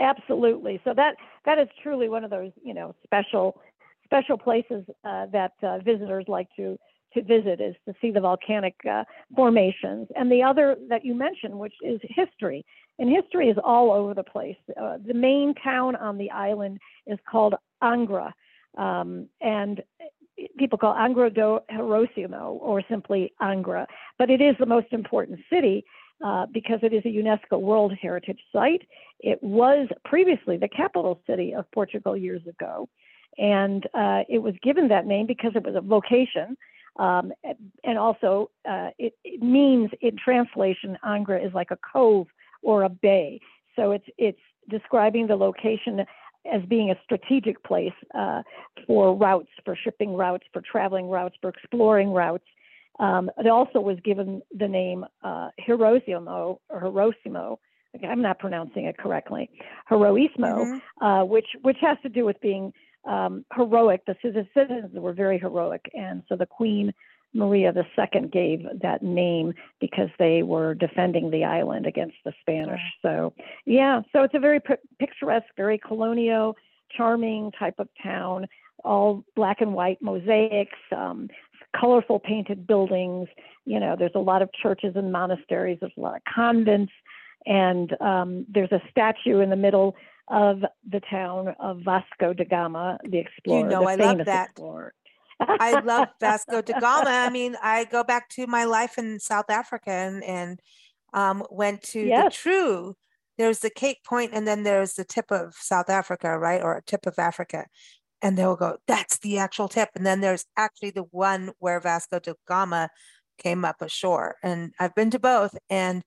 Absolutely. 0.00 0.80
So 0.84 0.94
that 0.94 1.16
that 1.44 1.58
is 1.58 1.68
truly 1.82 2.08
one 2.08 2.24
of 2.24 2.30
those 2.30 2.52
you 2.62 2.74
know 2.74 2.94
special 3.04 3.60
special 4.10 4.36
places 4.36 4.84
uh, 5.04 5.26
that 5.26 5.52
uh, 5.62 5.78
visitors 5.78 6.24
like 6.28 6.48
to 6.56 6.76
to 7.14 7.22
visit 7.22 7.60
is 7.60 7.74
to 7.88 7.94
see 8.00 8.12
the 8.12 8.20
volcanic 8.20 8.74
uh, 8.88 9.02
formations. 9.34 10.06
And 10.14 10.30
the 10.30 10.44
other 10.44 10.76
that 10.88 11.04
you 11.04 11.12
mentioned, 11.12 11.58
which 11.58 11.74
is 11.82 12.00
history, 12.02 12.64
and 13.00 13.10
history 13.10 13.48
is 13.48 13.56
all 13.64 13.90
over 13.90 14.14
the 14.14 14.22
place. 14.22 14.56
Uh, 14.80 14.98
the 15.04 15.14
main 15.14 15.54
town 15.54 15.96
on 15.96 16.18
the 16.18 16.30
island 16.30 16.78
is 17.08 17.18
called 17.28 17.54
Angra, 17.82 18.30
um, 18.78 19.28
and 19.40 19.82
people 20.56 20.78
call 20.78 20.94
Angra 20.94 21.34
do 21.34 21.58
Heroísmo 21.70 22.58
or 22.60 22.82
simply 22.88 23.32
Angra, 23.42 23.86
but 24.18 24.30
it 24.30 24.40
is 24.40 24.54
the 24.60 24.66
most 24.66 24.86
important 24.92 25.40
city 25.52 25.84
uh, 26.24 26.46
because 26.52 26.78
it 26.82 26.92
is 26.92 27.02
a 27.04 27.08
UNESCO 27.08 27.60
World 27.60 27.92
Heritage 28.00 28.40
Site. 28.52 28.82
It 29.20 29.42
was 29.42 29.88
previously 30.04 30.56
the 30.56 30.68
capital 30.68 31.20
city 31.26 31.54
of 31.54 31.70
Portugal 31.72 32.16
years 32.16 32.42
ago, 32.46 32.88
and 33.38 33.86
uh, 33.94 34.22
it 34.28 34.38
was 34.38 34.54
given 34.62 34.88
that 34.88 35.06
name 35.06 35.26
because 35.26 35.52
it 35.54 35.64
was 35.64 35.74
a 35.74 35.80
vocation. 35.80 36.56
Um, 36.96 37.32
and 37.84 37.98
also, 37.98 38.50
uh, 38.68 38.90
it, 38.98 39.14
it, 39.24 39.42
means 39.42 39.90
in 40.00 40.16
translation, 40.22 40.98
Angra 41.04 41.44
is 41.44 41.54
like 41.54 41.70
a 41.70 41.78
cove 41.92 42.26
or 42.62 42.82
a 42.82 42.88
bay. 42.88 43.40
So 43.76 43.92
it's 43.92 44.04
it's 44.18 44.40
describing 44.68 45.26
the 45.26 45.36
location 45.36 46.04
as 46.50 46.62
being 46.68 46.90
a 46.90 46.96
strategic 47.04 47.62
place 47.64 47.92
uh, 48.14 48.42
for 48.86 49.14
routes, 49.14 49.48
for 49.64 49.76
shipping 49.76 50.14
routes, 50.14 50.44
for 50.52 50.62
traveling 50.62 51.08
routes, 51.08 51.36
for 51.40 51.50
exploring 51.50 52.10
routes. 52.10 52.44
Um, 52.98 53.30
it 53.38 53.46
also 53.46 53.80
was 53.80 53.98
given 54.04 54.42
the 54.56 54.68
name 54.68 55.06
uh, 55.22 55.50
Hiroshima 55.58 56.30
or 56.30 56.58
Hiroshima. 56.70 57.56
I'm 58.08 58.22
not 58.22 58.38
pronouncing 58.38 58.84
it 58.84 58.98
correctly. 58.98 59.50
Heroismo, 59.90 60.28
mm-hmm. 60.38 61.04
uh, 61.04 61.24
which 61.24 61.48
which 61.62 61.78
has 61.80 61.98
to 62.02 62.08
do 62.08 62.24
with 62.24 62.40
being 62.40 62.72
um, 63.04 63.44
heroic. 63.54 64.02
The 64.06 64.16
citizens 64.22 64.90
were 64.94 65.12
very 65.12 65.38
heroic, 65.38 65.90
and 65.94 66.22
so 66.28 66.36
the 66.36 66.46
Queen 66.46 66.92
Maria 67.32 67.72
II 67.72 68.28
gave 68.28 68.66
that 68.82 69.02
name 69.02 69.54
because 69.80 70.08
they 70.18 70.42
were 70.42 70.74
defending 70.74 71.30
the 71.30 71.44
island 71.44 71.86
against 71.86 72.16
the 72.24 72.32
Spanish. 72.40 72.80
So 73.02 73.32
yeah, 73.66 74.02
so 74.12 74.22
it's 74.22 74.34
a 74.34 74.40
very 74.40 74.60
p- 74.60 74.74
picturesque, 74.98 75.46
very 75.56 75.78
colonial, 75.78 76.56
charming 76.96 77.52
type 77.52 77.78
of 77.78 77.88
town. 78.02 78.46
All 78.82 79.24
black 79.36 79.60
and 79.60 79.74
white 79.74 80.00
mosaics, 80.00 80.78
um, 80.96 81.28
colorful 81.78 82.18
painted 82.18 82.66
buildings. 82.66 83.28
You 83.66 83.78
know, 83.78 83.94
there's 83.96 84.14
a 84.14 84.20
lot 84.20 84.42
of 84.42 84.50
churches 84.52 84.94
and 84.96 85.12
monasteries. 85.12 85.78
There's 85.80 85.92
a 85.96 86.00
lot 86.00 86.16
of 86.16 86.22
convents, 86.34 86.92
and 87.46 87.94
um, 88.00 88.46
there's 88.48 88.72
a 88.72 88.80
statue 88.90 89.40
in 89.40 89.50
the 89.50 89.56
middle 89.56 89.94
of 90.30 90.62
the 90.88 91.00
town 91.10 91.54
of 91.58 91.80
Vasco 91.84 92.32
da 92.32 92.44
Gama, 92.44 92.98
the 93.04 93.18
explorer. 93.18 93.60
You 93.60 93.66
know, 93.66 93.86
I 93.86 93.96
love 93.96 94.24
that. 94.24 94.50
Explorer. 94.50 94.94
I 95.40 95.80
love 95.80 96.08
Vasco 96.20 96.62
da 96.62 96.78
Gama. 96.78 97.10
I 97.10 97.30
mean, 97.30 97.56
I 97.62 97.84
go 97.84 98.04
back 98.04 98.28
to 98.30 98.46
my 98.46 98.64
life 98.64 98.98
in 98.98 99.18
South 99.18 99.50
Africa 99.50 99.90
and, 99.90 100.22
and 100.24 100.60
um, 101.12 101.44
went 101.50 101.82
to 101.82 102.00
yes. 102.00 102.24
the 102.24 102.30
true. 102.30 102.96
There's 103.38 103.60
the 103.60 103.70
Cape 103.70 104.04
Point, 104.04 104.32
and 104.34 104.46
then 104.46 104.64
there's 104.64 104.94
the 104.94 105.04
tip 105.04 105.30
of 105.30 105.54
South 105.54 105.88
Africa, 105.88 106.38
right, 106.38 106.62
or 106.62 106.76
a 106.76 106.82
tip 106.82 107.06
of 107.06 107.18
Africa 107.18 107.66
and 108.22 108.36
they'll 108.36 108.56
go, 108.56 108.76
that's 108.86 109.18
the 109.18 109.38
actual 109.38 109.68
tip. 109.68 109.90
And 109.94 110.04
then 110.04 110.20
there's 110.20 110.44
actually 110.56 110.90
the 110.90 111.04
one 111.10 111.52
where 111.58 111.80
Vasco 111.80 112.18
da 112.18 112.34
Gama 112.46 112.90
came 113.38 113.64
up 113.64 113.80
ashore. 113.80 114.36
And 114.42 114.72
I've 114.78 114.94
been 114.94 115.10
to 115.10 115.18
both. 115.18 115.56
And 115.68 116.02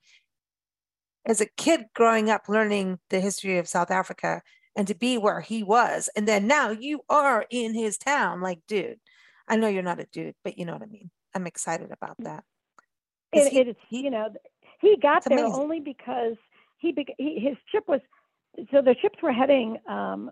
as 1.25 1.41
a 1.41 1.47
kid 1.57 1.85
growing 1.93 2.29
up 2.29 2.49
learning 2.49 2.99
the 3.09 3.19
history 3.19 3.57
of 3.57 3.67
South 3.67 3.91
Africa 3.91 4.41
and 4.75 4.87
to 4.87 4.95
be 4.95 5.17
where 5.17 5.41
he 5.41 5.63
was, 5.63 6.09
and 6.15 6.27
then 6.27 6.47
now 6.47 6.71
you 6.71 7.01
are 7.09 7.45
in 7.49 7.73
his 7.73 7.97
town, 7.97 8.41
like, 8.41 8.59
dude, 8.67 8.99
I 9.47 9.55
know 9.55 9.67
you're 9.67 9.83
not 9.83 9.99
a 9.99 10.07
dude, 10.11 10.35
but 10.43 10.57
you 10.57 10.65
know 10.65 10.73
what 10.73 10.81
I 10.81 10.87
mean. 10.87 11.11
I'm 11.35 11.47
excited 11.47 11.91
about 11.91 12.15
that. 12.19 12.43
It, 13.31 13.51
he, 13.51 13.59
it's, 13.59 13.79
he, 13.89 14.01
you 14.01 14.09
know, 14.09 14.29
he 14.81 14.97
got 15.01 15.23
there 15.25 15.39
amazing. 15.39 15.61
only 15.61 15.79
because 15.79 16.35
he, 16.77 16.95
he, 17.17 17.39
his 17.39 17.55
ship 17.71 17.83
was, 17.87 18.01
so 18.71 18.81
the 18.81 18.95
ships 19.01 19.19
were 19.21 19.31
heading 19.31 19.77
um, 19.87 20.31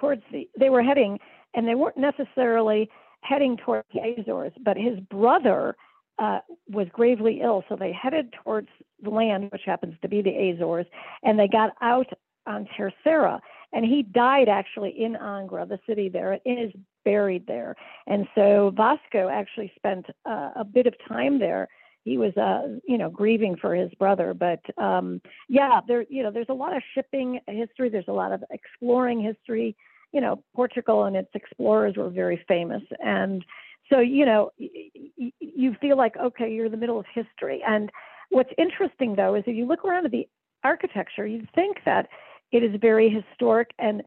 towards 0.00 0.22
the, 0.32 0.48
they 0.58 0.70
were 0.70 0.82
heading, 0.82 1.18
and 1.54 1.66
they 1.66 1.74
weren't 1.74 1.96
necessarily 1.96 2.90
heading 3.22 3.56
towards 3.56 3.86
the 3.94 4.00
Azores, 4.00 4.52
but 4.62 4.76
his 4.76 4.98
brother 5.00 5.76
uh, 6.18 6.40
was 6.68 6.86
gravely 6.92 7.40
ill. 7.42 7.64
So 7.68 7.76
they 7.76 7.92
headed 7.92 8.32
towards 8.44 8.68
the 9.02 9.10
land, 9.10 9.50
which 9.52 9.62
happens 9.66 9.94
to 10.02 10.08
be 10.08 10.22
the 10.22 10.50
Azores, 10.50 10.86
and 11.22 11.38
they 11.38 11.48
got 11.48 11.72
out 11.82 12.08
on 12.46 12.66
Terceira. 12.76 13.40
And 13.72 13.84
he 13.84 14.02
died 14.02 14.48
actually 14.48 14.90
in 14.90 15.14
Angra, 15.14 15.68
the 15.68 15.78
city 15.86 16.08
there, 16.08 16.32
and 16.32 16.58
is 16.58 16.72
buried 17.04 17.46
there. 17.46 17.74
And 18.06 18.26
so 18.34 18.72
Vasco 18.74 19.28
actually 19.28 19.72
spent 19.76 20.06
uh, 20.24 20.50
a 20.56 20.64
bit 20.64 20.86
of 20.86 20.94
time 21.06 21.38
there. 21.38 21.68
He 22.04 22.16
was, 22.16 22.36
uh, 22.36 22.78
you 22.86 22.96
know, 22.96 23.10
grieving 23.10 23.56
for 23.56 23.74
his 23.74 23.92
brother. 23.94 24.32
But 24.32 24.60
um, 24.82 25.20
yeah, 25.48 25.80
there, 25.86 26.06
you 26.08 26.22
know, 26.22 26.30
there's 26.30 26.46
a 26.48 26.54
lot 26.54 26.76
of 26.76 26.82
shipping 26.94 27.40
history. 27.48 27.88
There's 27.88 28.08
a 28.08 28.12
lot 28.12 28.32
of 28.32 28.44
exploring 28.50 29.20
history. 29.20 29.76
You 30.12 30.20
know, 30.20 30.42
Portugal 30.54 31.04
and 31.04 31.16
its 31.16 31.30
explorers 31.34 31.96
were 31.96 32.08
very 32.08 32.42
famous, 32.46 32.82
and 33.00 33.44
so 33.90 34.00
you 34.00 34.24
know, 34.26 34.50
you 34.58 35.76
feel 35.80 35.96
like 35.96 36.16
okay, 36.16 36.52
you're 36.52 36.66
in 36.66 36.72
the 36.72 36.78
middle 36.78 36.98
of 36.98 37.06
history. 37.14 37.62
And 37.66 37.90
what's 38.30 38.50
interesting 38.58 39.16
though 39.16 39.34
is 39.34 39.44
if 39.46 39.56
you 39.56 39.66
look 39.66 39.84
around 39.84 40.06
at 40.06 40.12
the 40.12 40.28
architecture, 40.64 41.26
you'd 41.26 41.50
think 41.54 41.78
that 41.84 42.08
it 42.52 42.62
is 42.62 42.80
very 42.80 43.08
historic 43.08 43.70
and 43.78 44.02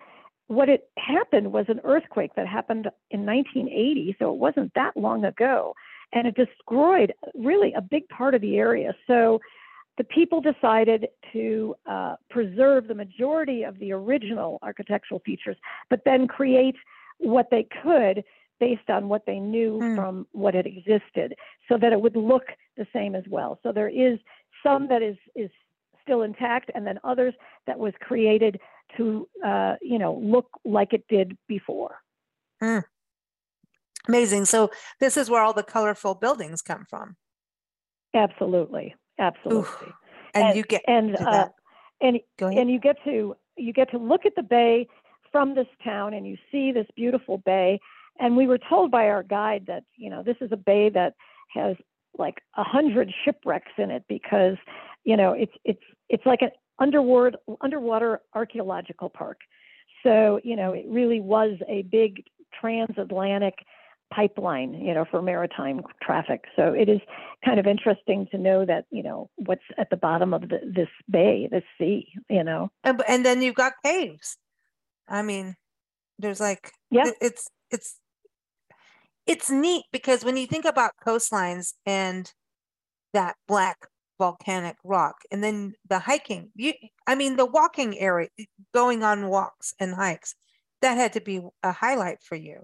what 0.50 0.68
it 0.68 0.90
happened 0.98 1.54
was 1.54 1.66
an 1.70 1.80
earthquake 1.84 2.32
that 2.36 2.48
happened 2.48 2.88
in 3.12 3.24
1980, 3.24 4.16
so 4.18 4.34
it 4.34 4.40
wasn't 4.40 4.72
that 4.74 4.98
long 4.98 5.24
ago, 5.24 5.76
and 6.12 6.28
it 6.28 6.36
destroyed 6.36 7.14
really 7.36 7.72
a 7.74 7.82
big 7.82 8.10
part 8.10 8.34
of 8.34 8.42
the 8.42 8.58
area. 8.58 8.96
So 9.06 9.40
the 10.00 10.04
people 10.06 10.42
decided 10.42 11.08
to 11.34 11.76
uh, 11.86 12.16
preserve 12.32 12.88
the 12.88 12.96
majority 12.96 13.62
of 13.62 13.78
the 13.78 13.92
original 13.92 14.58
architectural 14.64 15.22
features, 15.24 15.56
but 15.88 16.02
then 16.04 16.28
create 16.28 16.76
what 17.20 17.50
they 17.52 17.68
could 17.84 18.24
based 18.60 18.90
on 18.90 19.10
what 19.10 19.26
they 19.26 19.40
knew 19.40 19.80
mm. 19.82 19.96
from 19.96 20.28
what 20.32 20.54
had 20.54 20.66
existed, 20.66 21.36
so 21.68 21.78
that 21.78 21.94
it 21.94 22.02
would 22.02 22.16
look 22.16 22.44
the 22.78 22.88
same 22.94 23.16
as 23.16 23.24
well. 23.30 23.60
So 23.64 23.72
there 23.72 23.90
is 23.90 24.20
some 24.64 24.88
that 24.90 25.02
is 25.02 25.18
is 25.36 25.50
still 26.02 26.22
intact, 26.22 26.72
and 26.74 26.86
then 26.86 27.00
others 27.04 27.34
that 27.68 27.78
was 27.78 27.94
created 28.00 28.60
to 28.98 29.28
uh, 29.46 29.76
you 29.82 30.00
know 30.00 30.16
look 30.16 30.50
like 30.66 30.94
it 30.94 31.06
did 31.08 31.38
before. 31.48 31.98
Mm. 32.62 32.84
Amazing. 34.08 34.46
So 34.46 34.72
this 35.00 35.18
is 35.18 35.30
where 35.30 35.42
all 35.42 35.54
the 35.54 35.64
colorful 35.64 36.16
buildings 36.16 36.62
come 36.62 36.86
from. 36.90 37.16
Absolutely, 38.14 38.96
absolutely. 39.20 39.94
And, 40.34 40.48
and, 40.48 40.58
you 40.58 40.64
get 40.64 40.82
and 40.88 41.16
uh, 41.16 41.50
and 42.02 42.20
and 42.40 42.72
you 42.72 42.80
get 42.80 42.98
to 43.04 43.36
you 43.58 43.74
get 43.74 43.92
to 43.92 43.98
look 43.98 44.26
at 44.26 44.36
the 44.36 44.44
bay 44.44 44.88
from 45.32 45.56
this 45.56 45.68
town, 45.84 46.14
and 46.14 46.26
you 46.26 46.38
see 46.52 46.72
this 46.72 46.88
beautiful 46.96 47.38
bay. 47.38 47.80
And 48.20 48.36
we 48.36 48.48
were 48.48 48.58
told 48.58 48.92
by 48.92 49.08
our 49.08 49.24
guide 49.24 49.66
that 49.68 49.84
you 49.98 50.10
know 50.10 50.24
this 50.24 50.38
is 50.42 50.52
a 50.52 50.58
bay 50.58 50.90
that 50.90 51.16
has 51.54 51.76
like 52.18 52.42
a 52.58 52.64
hundred 52.64 53.12
shipwrecks 53.24 53.72
in 53.78 53.92
it 53.92 54.04
because 54.08 54.58
you 55.04 55.16
know 55.16 55.34
it's 55.34 55.54
it's 55.64 55.84
it's 56.10 56.26
like 56.26 56.42
an 56.42 56.52
underwater 56.80 57.38
underwater 57.62 58.22
archaeological 58.34 59.10
park. 59.10 59.40
So 60.04 60.40
you 60.44 60.56
know 60.56 60.74
it 60.74 60.86
really 60.88 61.22
was 61.22 61.58
a 61.68 61.84
big 61.84 62.24
transatlantic 62.60 63.56
pipeline, 64.14 64.74
you 64.74 64.94
know, 64.94 65.06
for 65.10 65.22
maritime 65.22 65.82
traffic. 66.02 66.46
So 66.56 66.74
it 66.74 66.90
is 66.90 67.00
kind 67.46 67.60
of 67.60 67.68
interesting 67.68 68.28
to 68.32 68.38
know 68.38 68.66
that, 68.66 68.86
you 68.92 69.04
know, 69.04 69.30
what's 69.36 69.64
at 69.78 69.90
the 69.90 69.98
bottom 69.98 70.34
of 70.34 70.42
the, 70.42 70.60
this 70.66 70.90
bay, 71.10 71.48
this 71.52 71.64
sea, 71.78 72.08
you 72.30 72.44
know. 72.44 72.70
And, 72.84 73.02
and 73.08 73.26
then 73.26 73.42
you've 73.42 73.56
got 73.56 73.74
caves. 73.84 74.38
I 75.08 75.22
mean, 75.22 75.56
there's 76.18 76.40
like, 76.40 76.72
yeah, 76.92 77.12
it's, 77.22 77.50
it's, 77.72 77.98
it's 79.30 79.50
neat 79.50 79.86
because 79.92 80.26
when 80.26 80.38
you 80.38 80.48
think 80.48 80.66
about 80.66 80.92
coastlines 81.06 81.74
and 81.86 82.34
that 83.14 83.36
black 83.48 83.88
volcanic 84.18 84.76
rock 84.84 85.16
and 85.32 85.42
then 85.44 85.74
the 85.88 86.00
hiking 86.00 86.52
you 86.56 86.74
i 87.08 87.16
mean 87.16 87.38
the 87.38 87.46
walking 87.46 87.98
area 87.98 88.28
going 88.74 89.02
on 89.02 89.30
walks 89.30 89.74
and 89.80 89.96
hikes 89.96 90.36
that 90.82 90.96
had 90.96 91.14
to 91.14 91.22
be 91.22 91.42
a 91.64 91.72
highlight 91.72 92.22
for 92.24 92.36
you. 92.36 92.64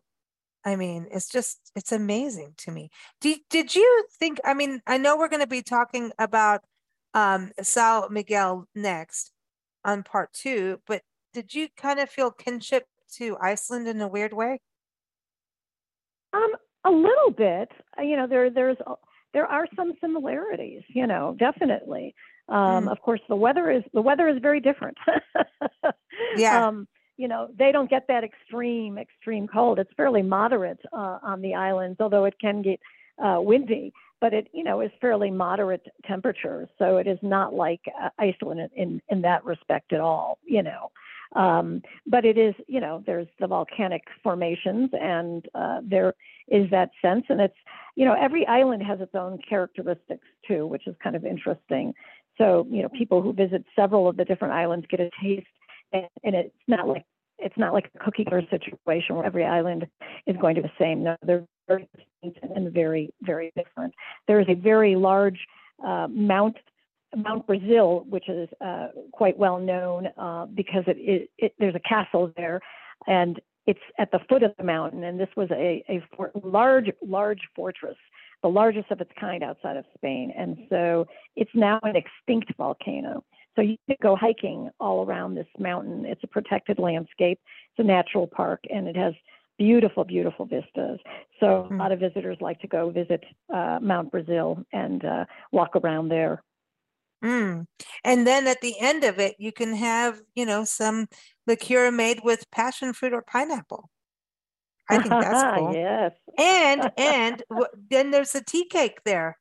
I 0.63 0.75
mean 0.75 1.07
it's 1.11 1.29
just 1.29 1.71
it's 1.75 1.91
amazing 1.91 2.53
to 2.59 2.71
me. 2.71 2.89
Did, 3.21 3.39
did 3.49 3.75
you 3.75 4.05
think 4.19 4.39
i 4.43 4.53
mean 4.53 4.81
i 4.87 4.97
know 4.97 5.17
we're 5.17 5.29
going 5.29 5.41
to 5.41 5.47
be 5.47 5.61
talking 5.61 6.11
about 6.17 6.61
um 7.13 7.51
são 7.61 8.09
miguel 8.09 8.67
next 8.73 9.31
on 9.83 10.03
part 10.03 10.33
two 10.33 10.81
but 10.87 11.01
did 11.33 11.53
you 11.53 11.67
kind 11.77 11.99
of 11.99 12.09
feel 12.09 12.31
kinship 12.31 12.85
to 13.13 13.37
iceland 13.39 13.87
in 13.87 14.01
a 14.01 14.07
weird 14.07 14.33
way 14.33 14.59
um 16.35 16.51
a 16.85 16.91
little 16.91 17.31
bit 17.31 17.71
you 17.99 18.15
know 18.15 18.27
there 18.27 18.49
there's 18.49 18.77
there 19.35 19.45
are 19.45 19.67
some 19.75 19.93
similarities, 19.99 20.81
you 20.87 21.05
know, 21.05 21.35
definitely. 21.37 22.15
Um, 22.47 22.85
mm. 22.85 22.91
Of 22.91 23.01
course, 23.01 23.19
the 23.27 23.35
weather 23.35 23.69
is 23.69 23.83
the 23.93 24.01
weather 24.01 24.29
is 24.29 24.41
very 24.41 24.61
different. 24.61 24.97
yeah. 26.37 26.67
Um, 26.67 26.87
you 27.17 27.27
know, 27.27 27.49
they 27.57 27.71
don't 27.71 27.89
get 27.89 28.05
that 28.07 28.23
extreme 28.23 28.97
extreme 28.97 29.47
cold. 29.47 29.77
It's 29.77 29.91
fairly 29.97 30.21
moderate 30.21 30.79
uh, 30.93 31.19
on 31.21 31.41
the 31.41 31.53
islands, 31.53 31.97
although 31.99 32.23
it 32.23 32.35
can 32.39 32.61
get 32.61 32.79
uh, 33.23 33.39
windy. 33.41 33.93
But 34.21 34.33
it, 34.33 34.47
you 34.53 34.63
know, 34.63 34.79
is 34.79 34.91
fairly 35.01 35.31
moderate 35.31 35.85
temperatures, 36.05 36.69
so 36.79 36.95
it 36.97 37.05
is 37.05 37.19
not 37.21 37.53
like 37.53 37.81
uh, 38.01 38.09
Iceland 38.17 38.61
in, 38.61 38.69
in 38.81 39.01
in 39.09 39.21
that 39.23 39.43
respect 39.43 39.91
at 39.91 39.99
all. 39.99 40.39
You 40.45 40.63
know, 40.63 40.91
um, 41.35 41.81
but 42.07 42.25
it 42.25 42.37
is, 42.37 42.55
you 42.67 42.79
know, 42.79 43.03
there's 43.05 43.27
the 43.39 43.47
volcanic 43.47 44.03
formations, 44.23 44.89
and 44.93 45.45
uh, 45.53 45.81
there 45.83 46.13
is 46.47 46.69
that 46.71 46.89
sense, 47.01 47.25
and 47.29 47.39
it's 47.41 47.55
you 47.95 48.05
know, 48.05 48.15
every 48.19 48.45
island 48.47 48.83
has 48.83 48.99
its 48.99 49.15
own 49.15 49.39
characteristics 49.47 50.27
too, 50.47 50.67
which 50.67 50.85
is 50.87 50.95
kind 51.01 51.15
of 51.15 51.25
interesting. 51.25 51.93
So, 52.37 52.67
you 52.69 52.81
know, 52.81 52.89
people 52.89 53.21
who 53.21 53.31
visit 53.31 53.63
several 53.75 54.09
of 54.09 54.17
the 54.17 54.25
different 54.25 54.53
islands 54.53 54.85
get 54.89 54.99
a 54.99 55.09
taste, 55.23 55.47
and, 55.93 56.07
and 56.23 56.35
it's 56.35 56.55
not 56.67 56.87
like 56.87 57.05
it's 57.37 57.57
not 57.57 57.73
like 57.73 57.89
a 57.95 58.03
cookie 58.03 58.23
cutter 58.23 58.43
situation 58.49 59.15
where 59.15 59.25
every 59.25 59.43
island 59.43 59.85
is 60.25 60.37
going 60.37 60.55
to 60.55 60.61
be 60.61 60.67
the 60.67 60.83
same. 60.83 61.03
No, 61.03 61.17
they're 61.21 61.45
very 61.67 61.87
distinct 62.23 62.55
and 62.55 62.71
very, 62.71 63.13
very 63.21 63.51
different. 63.57 63.93
There 64.27 64.39
is 64.39 64.47
a 64.49 64.53
very 64.53 64.95
large 64.95 65.39
uh, 65.85 66.07
Mount 66.09 66.55
Mount 67.15 67.47
Brazil, 67.47 68.05
which 68.09 68.29
is 68.29 68.49
uh, 68.61 68.87
quite 69.11 69.37
well 69.37 69.59
known 69.59 70.07
uh, 70.17 70.45
because 70.45 70.83
it, 70.87 70.97
it, 70.99 71.29
it, 71.37 71.53
there's 71.59 71.75
a 71.75 71.79
castle 71.79 72.31
there, 72.37 72.59
and 73.07 73.39
it's 73.67 73.79
at 73.97 74.11
the 74.11 74.19
foot 74.29 74.43
of 74.43 74.53
the 74.57 74.63
mountain, 74.63 75.03
and 75.03 75.19
this 75.19 75.29
was 75.35 75.49
a, 75.51 75.83
a 75.89 76.03
for, 76.15 76.31
large, 76.43 76.91
large 77.05 77.41
fortress, 77.55 77.97
the 78.43 78.49
largest 78.49 78.91
of 78.91 79.01
its 79.01 79.11
kind 79.19 79.43
outside 79.43 79.77
of 79.77 79.85
Spain. 79.97 80.31
And 80.37 80.57
so 80.69 81.07
it's 81.35 81.51
now 81.53 81.79
an 81.83 81.95
extinct 81.95 82.55
volcano. 82.57 83.23
So 83.55 83.61
you 83.61 83.77
can 83.87 83.95
go 84.01 84.15
hiking 84.15 84.69
all 84.79 85.05
around 85.05 85.35
this 85.35 85.47
mountain. 85.57 86.05
It's 86.05 86.23
a 86.23 86.27
protected 86.27 86.77
landscape, 86.77 87.39
it's 87.71 87.79
a 87.79 87.83
natural 87.83 88.27
park, 88.27 88.59
and 88.69 88.87
it 88.87 88.95
has 88.97 89.13
beautiful, 89.57 90.03
beautiful 90.03 90.45
vistas. 90.45 90.99
So 91.39 91.45
mm-hmm. 91.45 91.75
a 91.75 91.77
lot 91.77 91.91
of 91.91 91.99
visitors 91.99 92.37
like 92.41 92.59
to 92.59 92.67
go 92.67 92.89
visit 92.89 93.23
uh, 93.53 93.79
Mount 93.81 94.11
Brazil 94.11 94.63
and 94.73 95.03
uh, 95.03 95.25
walk 95.51 95.75
around 95.75 96.09
there. 96.09 96.43
Mm. 97.25 97.65
And 98.03 98.27
then 98.27 98.45
at 98.47 98.61
the 98.61 98.75
end 98.79 99.03
of 99.03 99.19
it, 99.19 99.35
you 99.39 99.51
can 99.51 99.75
have, 99.75 100.21
you 100.35 100.45
know, 100.45 100.63
some 100.63 101.07
liqueur 101.47 101.91
made 101.91 102.21
with 102.23 102.49
passion 102.51 102.93
fruit 102.93 103.13
or 103.13 103.23
pineapple. 103.23 103.89
I 104.89 104.97
think 104.97 105.09
that's 105.09 105.57
cool. 105.57 105.73
yes. 105.73 106.11
And 106.37 106.91
and 106.97 107.43
then 107.89 108.11
there's 108.11 108.35
a 108.35 108.43
tea 108.43 108.65
cake 108.65 108.99
there. 109.05 109.39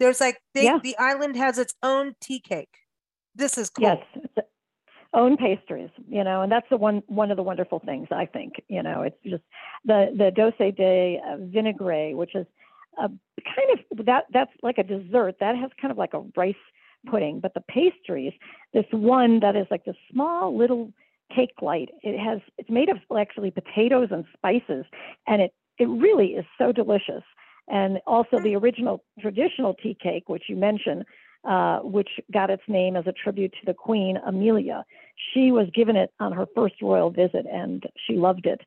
There's 0.00 0.20
like 0.20 0.38
they, 0.54 0.64
yeah. 0.64 0.78
the 0.82 0.96
island 0.98 1.36
has 1.36 1.58
its 1.58 1.74
own 1.82 2.14
tea 2.20 2.40
cake. 2.40 2.74
This 3.34 3.56
is 3.56 3.70
cool. 3.70 3.84
Yes. 3.84 4.44
Own 5.12 5.36
pastries, 5.36 5.90
you 6.08 6.22
know, 6.22 6.42
and 6.42 6.50
that's 6.50 6.68
the 6.70 6.76
one 6.76 7.02
one 7.06 7.30
of 7.30 7.36
the 7.36 7.42
wonderful 7.42 7.80
things 7.80 8.08
I 8.10 8.26
think. 8.26 8.54
You 8.68 8.82
know, 8.82 9.02
it's 9.02 9.16
just 9.24 9.42
the 9.84 10.12
the 10.16 10.30
doce 10.30 10.74
de 10.76 11.20
vinaigrette, 11.52 12.16
which 12.16 12.34
is 12.34 12.46
a 12.98 13.08
kind 13.08 13.78
of 13.98 14.06
that 14.06 14.24
that's 14.32 14.52
like 14.62 14.78
a 14.78 14.84
dessert 14.84 15.36
that 15.40 15.56
has 15.56 15.70
kind 15.80 15.90
of 15.90 15.98
like 15.98 16.14
a 16.14 16.22
rice 16.36 16.54
pudding, 17.06 17.40
but 17.40 17.54
the 17.54 17.62
pastries, 17.62 18.32
this 18.72 18.86
one 18.90 19.40
that 19.40 19.56
is 19.56 19.66
like 19.70 19.84
the 19.84 19.94
small 20.12 20.56
little 20.56 20.92
cake 21.34 21.62
light, 21.62 21.90
it 22.02 22.18
has 22.18 22.40
it's 22.58 22.70
made 22.70 22.88
of 22.88 22.98
actually 23.16 23.50
potatoes 23.50 24.08
and 24.10 24.24
spices, 24.36 24.84
and 25.26 25.42
it 25.42 25.52
it 25.78 25.86
really 25.86 26.34
is 26.34 26.44
so 26.58 26.72
delicious. 26.72 27.22
And 27.68 28.00
also 28.06 28.40
the 28.40 28.56
original 28.56 29.04
traditional 29.20 29.74
tea 29.74 29.96
cake, 30.02 30.28
which 30.28 30.44
you 30.48 30.56
mentioned, 30.56 31.04
uh, 31.44 31.78
which 31.80 32.08
got 32.32 32.50
its 32.50 32.62
name 32.68 32.96
as 32.96 33.06
a 33.06 33.12
tribute 33.12 33.52
to 33.52 33.66
the 33.66 33.74
Queen 33.74 34.18
Amelia. 34.26 34.84
She 35.32 35.52
was 35.52 35.68
given 35.74 35.96
it 35.96 36.12
on 36.18 36.32
her 36.32 36.46
first 36.54 36.74
royal 36.82 37.10
visit, 37.10 37.46
and 37.50 37.84
she 38.06 38.16
loved 38.16 38.46
it, 38.46 38.60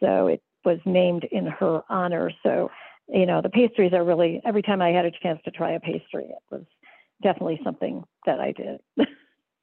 so 0.00 0.26
it 0.26 0.42
was 0.64 0.78
named 0.84 1.24
in 1.30 1.46
her 1.46 1.82
honor. 1.88 2.30
So, 2.42 2.70
you 3.08 3.26
know, 3.26 3.40
the 3.40 3.48
pastries 3.48 3.92
are 3.92 4.04
really 4.04 4.42
every 4.44 4.62
time 4.62 4.82
I 4.82 4.90
had 4.90 5.04
a 5.04 5.10
chance 5.10 5.40
to 5.44 5.50
try 5.50 5.72
a 5.72 5.80
pastry, 5.80 6.24
it 6.24 6.42
was 6.50 6.64
definitely 7.22 7.60
something 7.64 8.04
that 8.26 8.40
I 8.40 8.52
did. 8.52 8.80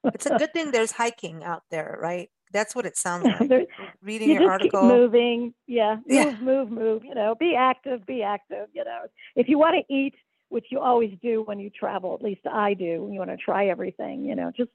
it's 0.06 0.26
a 0.26 0.38
good 0.38 0.54
thing 0.54 0.72
there's 0.72 0.92
hiking 0.92 1.44
out 1.44 1.64
there, 1.72 1.98
right? 2.02 2.30
That's 2.52 2.76
what 2.76 2.86
it 2.86 2.98
sounds 2.98 3.26
like. 3.40 3.68
Reading 4.02 4.30
you 4.30 4.42
your 4.42 4.52
article, 4.52 4.84
moving, 4.84 5.54
yeah, 5.68 5.98
yeah, 6.06 6.32
move, 6.32 6.42
move, 6.42 6.72
move. 6.72 7.04
You 7.04 7.16
know, 7.16 7.36
be 7.36 7.56
active, 7.56 8.06
be 8.06 8.24
active. 8.24 8.68
You 8.74 8.84
know, 8.86 9.02
if 9.36 9.50
you 9.50 9.58
want 9.58 9.76
to 9.76 9.94
eat, 9.94 10.16
which 10.50 10.66
you 10.70 10.80
always 10.80 11.12
do 11.22 11.44
when 11.44 11.60
you 11.60 11.70
travel, 11.70 12.14
at 12.14 12.22
least 12.22 12.42
I 12.52 12.74
do. 12.74 13.10
You 13.12 13.20
want 13.20 13.32
to 13.32 13.38
try 13.38 13.68
everything. 13.68 14.24
You 14.24 14.36
know, 14.36 14.52
just 14.56 14.70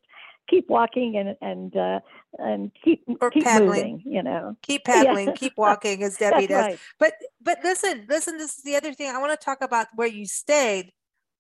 keep 0.48 0.68
walking 0.68 1.16
and 1.16 1.36
and 1.40 1.76
uh, 1.76 2.00
and 2.38 2.70
keep 2.84 3.04
or 3.20 3.30
keep 3.30 3.44
paddling. 3.44 3.68
moving. 3.68 4.02
You 4.04 4.22
know, 4.22 4.56
keep 4.62 4.84
paddling, 4.84 5.28
yeah. 5.28 5.34
keep 5.34 5.56
walking, 5.56 6.02
as 6.02 6.16
Debbie 6.18 6.48
does. 6.48 6.66
Right. 6.66 6.78
But 6.98 7.14
but 7.40 7.58
listen, 7.62 8.06
listen. 8.08 8.36
This 8.36 8.58
is 8.58 8.64
the 8.64 8.76
other 8.76 8.92
thing 8.92 9.08
I 9.14 9.18
want 9.18 9.38
to 9.38 9.42
talk 9.42 9.62
about 9.62 9.86
where 9.94 10.08
you 10.08 10.26
stayed 10.26 10.92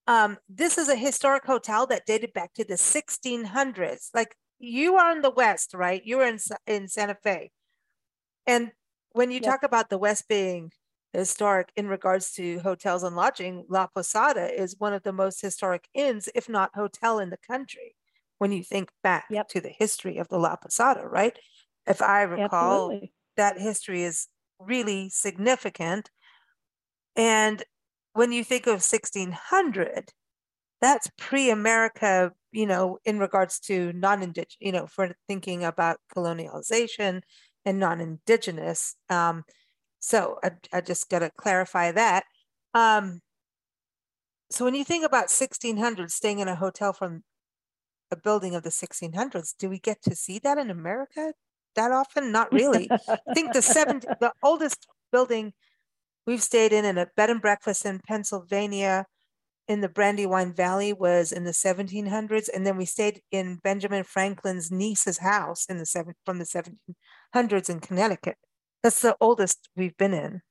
um, 0.06 0.38
this 0.48 0.78
is 0.78 0.88
a 0.88 0.96
historic 0.96 1.44
hotel 1.44 1.86
that 1.86 2.06
dated 2.06 2.32
back 2.32 2.52
to 2.54 2.64
the 2.64 2.74
1600s. 2.74 4.08
Like 4.14 4.34
you 4.58 4.96
are 4.96 5.12
in 5.12 5.22
the 5.22 5.30
West, 5.30 5.74
right? 5.74 6.02
You 6.04 6.18
were 6.18 6.26
in 6.26 6.38
in 6.66 6.88
Santa 6.88 7.16
Fe, 7.22 7.50
and 8.46 8.72
when 9.12 9.30
you 9.30 9.40
talk 9.40 9.62
about 9.62 9.90
the 9.90 9.98
West 9.98 10.28
being 10.28 10.70
historic 11.12 11.72
in 11.76 11.88
regards 11.88 12.32
to 12.32 12.60
hotels 12.60 13.02
and 13.02 13.16
lodging, 13.16 13.64
La 13.68 13.86
Posada 13.88 14.52
is 14.52 14.76
one 14.78 14.92
of 14.92 15.02
the 15.02 15.12
most 15.12 15.40
historic 15.40 15.88
inns, 15.94 16.28
if 16.34 16.48
not 16.48 16.70
hotel, 16.74 17.18
in 17.18 17.30
the 17.30 17.38
country. 17.38 17.96
When 18.38 18.52
you 18.52 18.62
think 18.62 18.90
back 19.02 19.26
yep. 19.28 19.48
to 19.48 19.60
the 19.60 19.68
history 19.68 20.16
of 20.16 20.28
the 20.28 20.38
La 20.38 20.56
Posada, 20.56 21.06
right? 21.06 21.38
If 21.86 22.00
I 22.00 22.22
recall, 22.22 22.86
Absolutely. 22.86 23.12
that 23.36 23.58
history 23.58 24.02
is 24.02 24.28
really 24.58 25.10
significant. 25.10 26.10
And 27.16 27.62
when 28.12 28.32
you 28.32 28.44
think 28.44 28.66
of 28.66 28.82
1600, 28.82 30.10
that's 30.80 31.08
pre-America, 31.18 32.32
you 32.52 32.66
know, 32.66 32.98
in 33.04 33.18
regards 33.18 33.60
to 33.60 33.92
non-indigenous, 33.92 34.56
you 34.60 34.72
know, 34.72 34.86
for 34.86 35.14
thinking 35.28 35.64
about 35.64 35.98
colonialization 36.14 37.22
and 37.64 37.78
non-indigenous. 37.78 38.96
Um, 39.08 39.44
so 39.98 40.38
I, 40.42 40.52
I 40.72 40.80
just 40.80 41.10
got 41.10 41.20
to 41.20 41.30
clarify 41.36 41.92
that. 41.92 42.24
Um, 42.74 43.20
so 44.50 44.64
when 44.64 44.74
you 44.74 44.84
think 44.84 45.04
about 45.04 45.30
1600, 45.30 46.10
staying 46.10 46.40
in 46.40 46.48
a 46.48 46.56
hotel 46.56 46.92
from 46.92 47.22
a 48.10 48.16
building 48.16 48.54
of 48.54 48.62
the 48.62 48.70
1600s, 48.70 49.54
do 49.58 49.68
we 49.68 49.78
get 49.78 50.02
to 50.02 50.16
see 50.16 50.38
that 50.40 50.58
in 50.58 50.70
America 50.70 51.32
that 51.76 51.92
often? 51.92 52.32
Not 52.32 52.52
really. 52.52 52.90
I 52.90 53.18
think 53.34 53.52
the 53.52 53.62
seven, 53.62 54.00
the 54.20 54.32
oldest 54.42 54.88
building 55.12 55.52
we've 56.26 56.42
stayed 56.42 56.72
in 56.72 56.84
in 56.84 56.98
a 56.98 57.06
bed 57.16 57.30
and 57.30 57.40
breakfast 57.40 57.84
in 57.84 58.00
Pennsylvania 58.06 59.06
in 59.70 59.82
the 59.82 59.88
Brandywine 59.88 60.52
Valley 60.52 60.92
was 60.92 61.30
in 61.30 61.44
the 61.44 61.52
1700s, 61.52 62.48
and 62.52 62.66
then 62.66 62.76
we 62.76 62.84
stayed 62.84 63.20
in 63.30 63.60
Benjamin 63.62 64.02
Franklin's 64.02 64.72
niece's 64.72 65.18
house 65.18 65.64
in 65.66 65.78
the 65.78 65.86
seven 65.86 66.14
from 66.26 66.40
the 66.40 66.44
1700s 66.44 67.70
in 67.70 67.78
Connecticut. 67.78 68.36
That's 68.82 69.00
the 69.00 69.16
oldest 69.20 69.68
we've 69.76 69.96
been 69.96 70.12
in. 70.12 70.42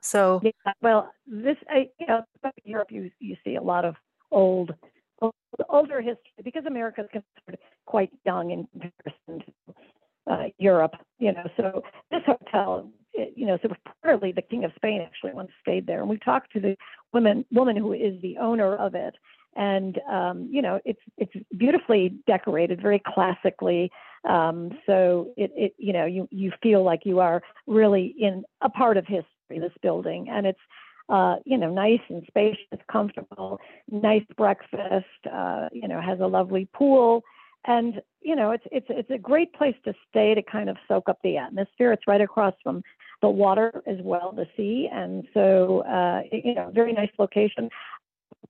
So 0.00 0.40
yeah, 0.44 0.72
well, 0.80 1.10
this 1.26 1.56
I, 1.68 1.88
you 1.98 2.06
know, 2.06 2.22
Europe 2.62 2.92
you 2.92 3.10
you 3.18 3.36
see 3.44 3.56
a 3.56 3.62
lot 3.62 3.84
of 3.84 3.96
old, 4.30 4.72
old 5.20 5.34
older 5.68 6.00
history 6.00 6.44
because 6.44 6.66
America 6.66 7.00
is 7.00 7.08
considered 7.10 7.58
quite 7.84 8.10
young 8.24 8.52
in 8.52 8.68
comparison 8.70 9.44
to 9.44 10.32
uh, 10.32 10.44
Europe. 10.56 10.94
You 11.18 11.32
know, 11.32 11.48
so 11.56 11.82
this 12.12 12.22
hotel 12.26 12.92
you 13.34 13.46
know, 13.46 13.58
so 13.62 13.68
partly 14.08 14.32
the 14.32 14.40
King 14.42 14.64
of 14.64 14.72
Spain 14.74 15.02
actually 15.04 15.34
once 15.34 15.50
stayed 15.60 15.86
there, 15.86 16.00
and 16.00 16.08
we 16.08 16.16
talked 16.18 16.50
to 16.52 16.60
the 16.60 16.76
woman 17.12 17.44
woman 17.52 17.76
who 17.76 17.92
is 17.92 18.20
the 18.22 18.38
owner 18.38 18.74
of 18.74 18.94
it, 18.94 19.14
and 19.54 20.00
um, 20.10 20.48
you 20.50 20.62
know, 20.62 20.80
it's 20.86 21.00
it's 21.18 21.32
beautifully 21.58 22.14
decorated, 22.26 22.80
very 22.80 23.02
classically. 23.06 23.90
Um, 24.26 24.70
so 24.86 25.28
it, 25.36 25.52
it 25.54 25.74
you 25.76 25.92
know 25.92 26.06
you 26.06 26.26
you 26.30 26.52
feel 26.62 26.82
like 26.82 27.00
you 27.04 27.20
are 27.20 27.42
really 27.66 28.14
in 28.18 28.44
a 28.62 28.70
part 28.70 28.96
of 28.96 29.06
history. 29.06 29.58
this 29.60 29.72
building, 29.82 30.28
and 30.30 30.46
it's 30.46 30.64
uh, 31.10 31.36
you 31.44 31.58
know 31.58 31.70
nice 31.70 32.00
and 32.08 32.22
spacious, 32.28 32.80
comfortable, 32.90 33.60
nice 33.90 34.24
breakfast. 34.38 35.20
Uh, 35.30 35.68
you 35.70 35.86
know, 35.86 36.00
has 36.00 36.20
a 36.20 36.26
lovely 36.26 36.66
pool, 36.72 37.22
and 37.66 38.00
you 38.22 38.34
know 38.34 38.52
it's 38.52 38.64
it's 38.72 38.86
it's 38.88 39.10
a 39.10 39.18
great 39.18 39.52
place 39.52 39.76
to 39.84 39.92
stay 40.08 40.34
to 40.34 40.42
kind 40.42 40.70
of 40.70 40.78
soak 40.88 41.10
up 41.10 41.18
the 41.22 41.36
atmosphere. 41.36 41.92
It's 41.92 42.06
right 42.06 42.22
across 42.22 42.54
from 42.62 42.82
the 43.20 43.28
water 43.28 43.82
as 43.86 43.98
well, 44.02 44.32
the 44.32 44.46
sea, 44.56 44.88
and 44.92 45.24
so 45.34 45.80
uh, 45.80 46.22
you 46.32 46.54
know 46.54 46.70
very 46.72 46.92
nice 46.92 47.10
location 47.18 47.68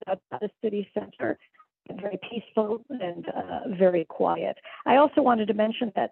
at 0.07 0.20
the 0.31 0.50
city 0.62 0.88
center 0.94 1.38
very 1.96 2.18
peaceful 2.31 2.85
and 2.90 3.26
uh, 3.28 3.61
very 3.78 4.04
quiet. 4.04 4.57
I 4.87 4.96
also 4.96 5.22
wanted 5.22 5.48
to 5.48 5.54
mention 5.54 5.92
that 5.96 6.11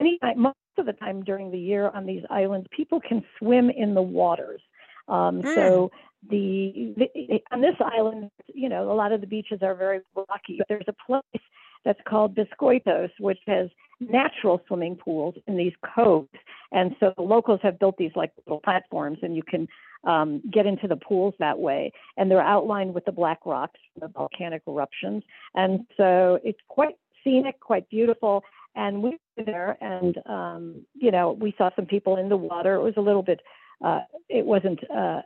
any 0.00 0.18
most 0.36 0.56
of 0.78 0.86
the 0.86 0.92
time 0.92 1.22
during 1.22 1.50
the 1.50 1.58
year 1.58 1.90
on 1.90 2.06
these 2.06 2.22
islands, 2.30 2.66
people 2.74 3.00
can 3.00 3.24
swim 3.38 3.70
in 3.70 3.94
the 3.94 4.02
waters. 4.02 4.60
Um, 5.08 5.42
mm. 5.42 5.54
So 5.54 5.90
the, 6.28 6.94
the 6.96 7.40
on 7.52 7.60
this 7.60 7.76
island, 7.80 8.30
you 8.52 8.68
know, 8.68 8.90
a 8.90 8.94
lot 8.94 9.12
of 9.12 9.20
the 9.20 9.26
beaches 9.26 9.60
are 9.62 9.74
very 9.74 10.00
rocky, 10.16 10.56
but 10.58 10.66
there's 10.68 10.86
a 10.88 10.94
place 11.06 11.42
that's 11.84 12.00
called 12.08 12.34
Biscoitos, 12.34 13.10
which 13.20 13.38
has 13.46 13.68
natural 14.00 14.60
swimming 14.66 14.96
pools 14.96 15.34
in 15.46 15.56
these 15.56 15.72
coves. 15.94 16.28
And 16.72 16.94
so 17.00 17.12
the 17.16 17.22
locals 17.22 17.60
have 17.62 17.78
built 17.78 17.96
these 17.96 18.12
like 18.14 18.32
little 18.46 18.60
platforms, 18.60 19.18
and 19.22 19.36
you 19.36 19.42
can 19.42 19.68
um, 20.04 20.42
get 20.52 20.66
into 20.66 20.88
the 20.88 20.96
pools 20.96 21.34
that 21.38 21.58
way. 21.58 21.92
And 22.16 22.30
they're 22.30 22.40
outlined 22.40 22.94
with 22.94 23.04
the 23.04 23.12
black 23.12 23.46
rocks, 23.46 23.80
the 24.00 24.08
volcanic 24.08 24.62
eruptions. 24.66 25.22
And 25.54 25.86
so 25.96 26.38
it's 26.44 26.58
quite 26.68 26.96
scenic, 27.22 27.60
quite 27.60 27.88
beautiful. 27.88 28.42
And 28.76 29.02
we 29.02 29.18
were 29.36 29.44
there, 29.44 29.78
and 29.80 30.18
um, 30.26 30.86
you 30.94 31.10
know, 31.12 31.32
we 31.32 31.54
saw 31.56 31.70
some 31.76 31.86
people 31.86 32.16
in 32.16 32.28
the 32.28 32.36
water. 32.36 32.74
It 32.74 32.82
was 32.82 32.94
a 32.96 33.00
little 33.00 33.22
bit, 33.22 33.40
uh, 33.84 34.00
it 34.28 34.44
wasn't 34.44 34.80
uh, 34.90 35.22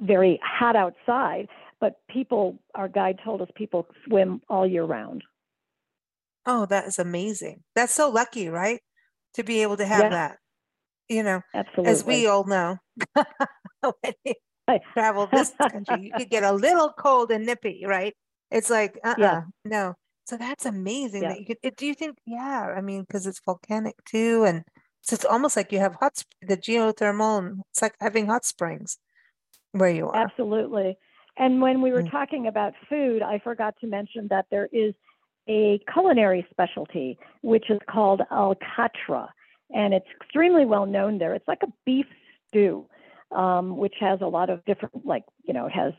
very 0.00 0.40
hot 0.42 0.74
outside, 0.74 1.48
but 1.80 2.00
people, 2.08 2.58
our 2.74 2.88
guide 2.88 3.18
told 3.22 3.42
us 3.42 3.48
people 3.54 3.86
swim 4.06 4.40
all 4.48 4.66
year 4.66 4.84
round. 4.84 5.22
Oh, 6.46 6.66
that 6.66 6.86
is 6.86 6.98
amazing. 6.98 7.62
That's 7.74 7.92
so 7.92 8.10
lucky, 8.10 8.48
right? 8.48 8.80
To 9.34 9.44
be 9.44 9.62
able 9.62 9.76
to 9.76 9.86
have 9.86 10.04
yeah. 10.04 10.08
that. 10.10 10.38
You 11.08 11.22
know, 11.22 11.42
absolutely. 11.54 11.92
As 11.92 12.04
we 12.04 12.26
all 12.26 12.44
know, 12.44 12.78
travel 14.94 15.28
this 15.30 15.52
country, 15.60 16.06
you 16.06 16.12
could 16.16 16.30
get 16.30 16.42
a 16.42 16.52
little 16.52 16.92
cold 16.96 17.30
and 17.30 17.44
nippy, 17.44 17.82
right? 17.86 18.14
It's 18.50 18.70
like, 18.70 18.98
uh, 19.04 19.10
uh 19.10 19.14
yeah. 19.18 19.42
no. 19.64 19.94
So 20.24 20.36
that's 20.36 20.64
amazing 20.64 21.24
yeah. 21.24 21.30
that 21.30 21.40
you 21.40 21.46
could. 21.46 21.76
Do 21.76 21.86
you 21.86 21.94
think? 21.94 22.16
Yeah, 22.24 22.72
I 22.76 22.80
mean, 22.80 23.02
because 23.02 23.26
it's 23.26 23.40
volcanic 23.44 23.96
too, 24.04 24.44
and 24.44 24.62
so 25.00 25.14
it's 25.14 25.24
almost 25.24 25.56
like 25.56 25.72
you 25.72 25.80
have 25.80 25.96
hot 25.96 26.22
the 26.40 26.56
geothermal, 26.56 27.38
and 27.38 27.62
it's 27.70 27.82
like 27.82 27.94
having 28.00 28.26
hot 28.26 28.44
springs 28.44 28.98
where 29.72 29.90
you 29.90 30.08
are. 30.08 30.16
Absolutely. 30.16 30.96
And 31.36 31.60
when 31.60 31.82
we 31.82 31.92
were 31.92 32.02
mm. 32.02 32.10
talking 32.10 32.46
about 32.46 32.74
food, 32.88 33.22
I 33.22 33.38
forgot 33.38 33.74
to 33.80 33.86
mention 33.86 34.28
that 34.28 34.46
there 34.50 34.68
is 34.70 34.94
a 35.48 35.80
culinary 35.92 36.46
specialty 36.50 37.18
which 37.42 37.70
is 37.70 37.78
called 37.90 38.20
alcatra, 38.30 39.28
and 39.74 39.94
it's 39.94 40.06
extremely 40.20 40.64
well 40.64 40.86
known 40.86 41.18
there. 41.18 41.34
It's 41.34 41.48
like 41.48 41.62
a 41.62 41.72
beef 41.84 42.06
stew, 42.48 42.86
um, 43.32 43.76
which 43.76 43.94
has 44.00 44.20
a 44.20 44.26
lot 44.26 44.50
of 44.50 44.64
different, 44.64 45.04
like 45.04 45.24
you 45.44 45.52
know, 45.54 45.66
it 45.66 45.72
has 45.72 45.92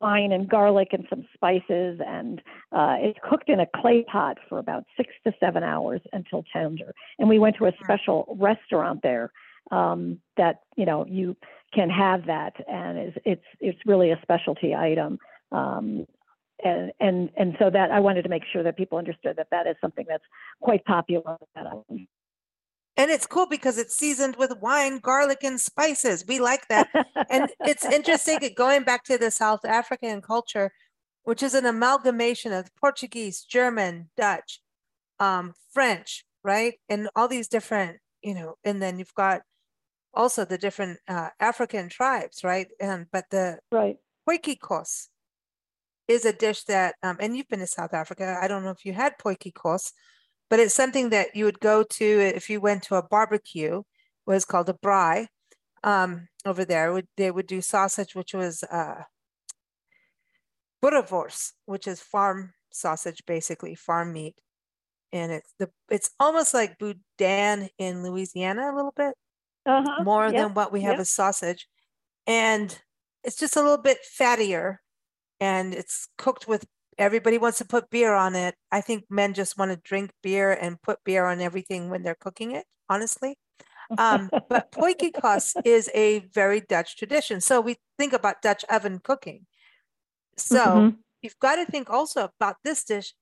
wine 0.00 0.32
and 0.32 0.48
garlic 0.48 0.88
and 0.92 1.06
some 1.10 1.26
spices, 1.34 2.00
and 2.04 2.40
uh, 2.72 2.96
it's 2.98 3.18
cooked 3.28 3.48
in 3.48 3.60
a 3.60 3.66
clay 3.76 4.04
pot 4.10 4.38
for 4.48 4.58
about 4.58 4.84
six 4.96 5.10
to 5.24 5.32
seven 5.38 5.62
hours 5.62 6.00
until 6.12 6.44
tender. 6.52 6.94
And 7.18 7.28
we 7.28 7.38
went 7.38 7.56
to 7.56 7.66
a 7.66 7.72
special 7.82 8.36
restaurant 8.38 9.00
there 9.02 9.30
um, 9.70 10.20
that 10.36 10.60
you 10.76 10.86
know 10.86 11.04
you 11.06 11.36
can 11.74 11.90
have 11.90 12.26
that, 12.26 12.54
and 12.68 12.98
it's 12.98 13.18
it's 13.24 13.44
it's 13.60 13.78
really 13.86 14.10
a 14.10 14.18
specialty 14.22 14.74
item. 14.74 15.18
Um, 15.52 16.06
and 16.64 16.92
and 17.00 17.30
and 17.36 17.56
so 17.58 17.70
that 17.70 17.90
I 17.90 18.00
wanted 18.00 18.22
to 18.22 18.28
make 18.28 18.42
sure 18.52 18.62
that 18.62 18.76
people 18.76 18.98
understood 18.98 19.36
that 19.36 19.48
that 19.50 19.66
is 19.66 19.76
something 19.80 20.06
that's 20.08 20.24
quite 20.60 20.84
popular. 20.84 21.36
And 22.96 23.12
it's 23.12 23.26
cool 23.26 23.46
because 23.46 23.78
it's 23.78 23.96
seasoned 23.96 24.34
with 24.36 24.58
wine, 24.60 24.98
garlic, 24.98 25.44
and 25.44 25.60
spices. 25.60 26.24
We 26.26 26.40
like 26.40 26.66
that. 26.66 26.88
and 27.30 27.48
it's 27.60 27.84
interesting 27.84 28.40
going 28.56 28.82
back 28.82 29.04
to 29.04 29.16
the 29.16 29.30
South 29.30 29.64
African 29.64 30.20
culture, 30.20 30.72
which 31.22 31.40
is 31.40 31.54
an 31.54 31.64
amalgamation 31.64 32.52
of 32.52 32.74
Portuguese, 32.74 33.42
German, 33.42 34.10
Dutch, 34.16 34.60
um, 35.20 35.54
French, 35.72 36.24
right? 36.42 36.74
And 36.88 37.08
all 37.14 37.28
these 37.28 37.46
different, 37.46 37.98
you 38.20 38.34
know, 38.34 38.56
and 38.64 38.82
then 38.82 38.98
you've 38.98 39.14
got 39.14 39.42
also 40.12 40.44
the 40.44 40.58
different 40.58 40.98
uh, 41.06 41.28
African 41.38 41.88
tribes, 41.88 42.42
right? 42.42 42.66
And 42.80 43.06
but 43.12 43.26
the 43.30 43.60
right 43.70 43.96
potjiekos 44.28 45.08
is 46.08 46.24
a 46.24 46.32
dish 46.32 46.64
that, 46.64 46.96
um, 47.02 47.18
and 47.20 47.36
you've 47.36 47.48
been 47.48 47.60
to 47.60 47.66
South 47.66 47.94
Africa. 47.94 48.38
I 48.42 48.48
don't 48.48 48.64
know 48.64 48.70
if 48.70 48.84
you 48.84 48.94
had 48.94 49.18
potjiekos, 49.18 49.92
but 50.50 50.58
it's 50.58 50.74
something 50.74 51.10
that 51.10 51.36
you 51.36 51.44
would 51.44 51.60
go 51.60 51.82
to 51.82 52.04
if 52.04 52.48
you 52.48 52.60
went 52.60 52.82
to 52.84 52.96
a 52.96 53.02
barbecue. 53.02 53.82
Was 54.26 54.44
called 54.44 54.68
a 54.68 54.74
braai 54.74 55.28
um, 55.82 56.28
over 56.44 56.66
there. 56.66 56.92
Would 56.92 57.08
they 57.16 57.30
would 57.30 57.46
do 57.46 57.62
sausage, 57.62 58.14
which 58.14 58.34
was 58.34 58.62
uh, 58.62 59.04
boerewors, 60.82 61.52
which 61.64 61.86
is 61.86 62.00
farm 62.00 62.52
sausage, 62.70 63.22
basically 63.26 63.74
farm 63.74 64.12
meat, 64.12 64.36
and 65.12 65.32
it's 65.32 65.54
the 65.58 65.70
it's 65.90 66.10
almost 66.20 66.52
like 66.52 66.78
boudin 66.78 67.70
in 67.78 68.02
Louisiana 68.02 68.70
a 68.70 68.76
little 68.76 68.92
bit 68.94 69.14
uh-huh. 69.64 70.04
more 70.04 70.24
yep. 70.24 70.34
than 70.34 70.54
what 70.54 70.72
we 70.72 70.82
have 70.82 70.94
yep. 70.94 71.00
as 71.00 71.10
sausage, 71.10 71.66
and 72.26 72.78
it's 73.24 73.36
just 73.36 73.56
a 73.56 73.62
little 73.62 73.78
bit 73.78 73.98
fattier, 74.18 74.76
and 75.40 75.74
it's 75.74 76.08
cooked 76.16 76.48
with 76.48 76.64
everybody 76.98 77.38
wants 77.38 77.58
to 77.58 77.64
put 77.64 77.90
beer 77.90 78.14
on 78.14 78.34
it. 78.34 78.54
I 78.72 78.80
think 78.80 79.04
men 79.08 79.34
just 79.34 79.56
want 79.56 79.70
to 79.70 79.76
drink 79.76 80.10
beer 80.22 80.52
and 80.52 80.80
put 80.82 80.98
beer 81.04 81.26
on 81.26 81.40
everything 81.40 81.90
when 81.90 82.02
they're 82.02 82.16
cooking 82.16 82.52
it, 82.52 82.66
honestly. 82.88 83.36
Um, 83.96 84.28
but 84.48 84.70
potjiekos 84.72 85.54
is 85.64 85.88
a 85.94 86.20
very 86.34 86.60
Dutch 86.60 86.96
tradition. 86.96 87.40
So 87.40 87.60
we 87.60 87.76
think 87.98 88.12
about 88.12 88.42
Dutch 88.42 88.64
oven 88.68 89.00
cooking. 89.02 89.46
So 90.36 90.58
mm-hmm. 90.58 90.96
you've 91.22 91.38
got 91.38 91.56
to 91.56 91.64
think 91.64 91.88
also 91.88 92.30
about 92.38 92.56
this 92.64 92.84
dish. 92.84 93.14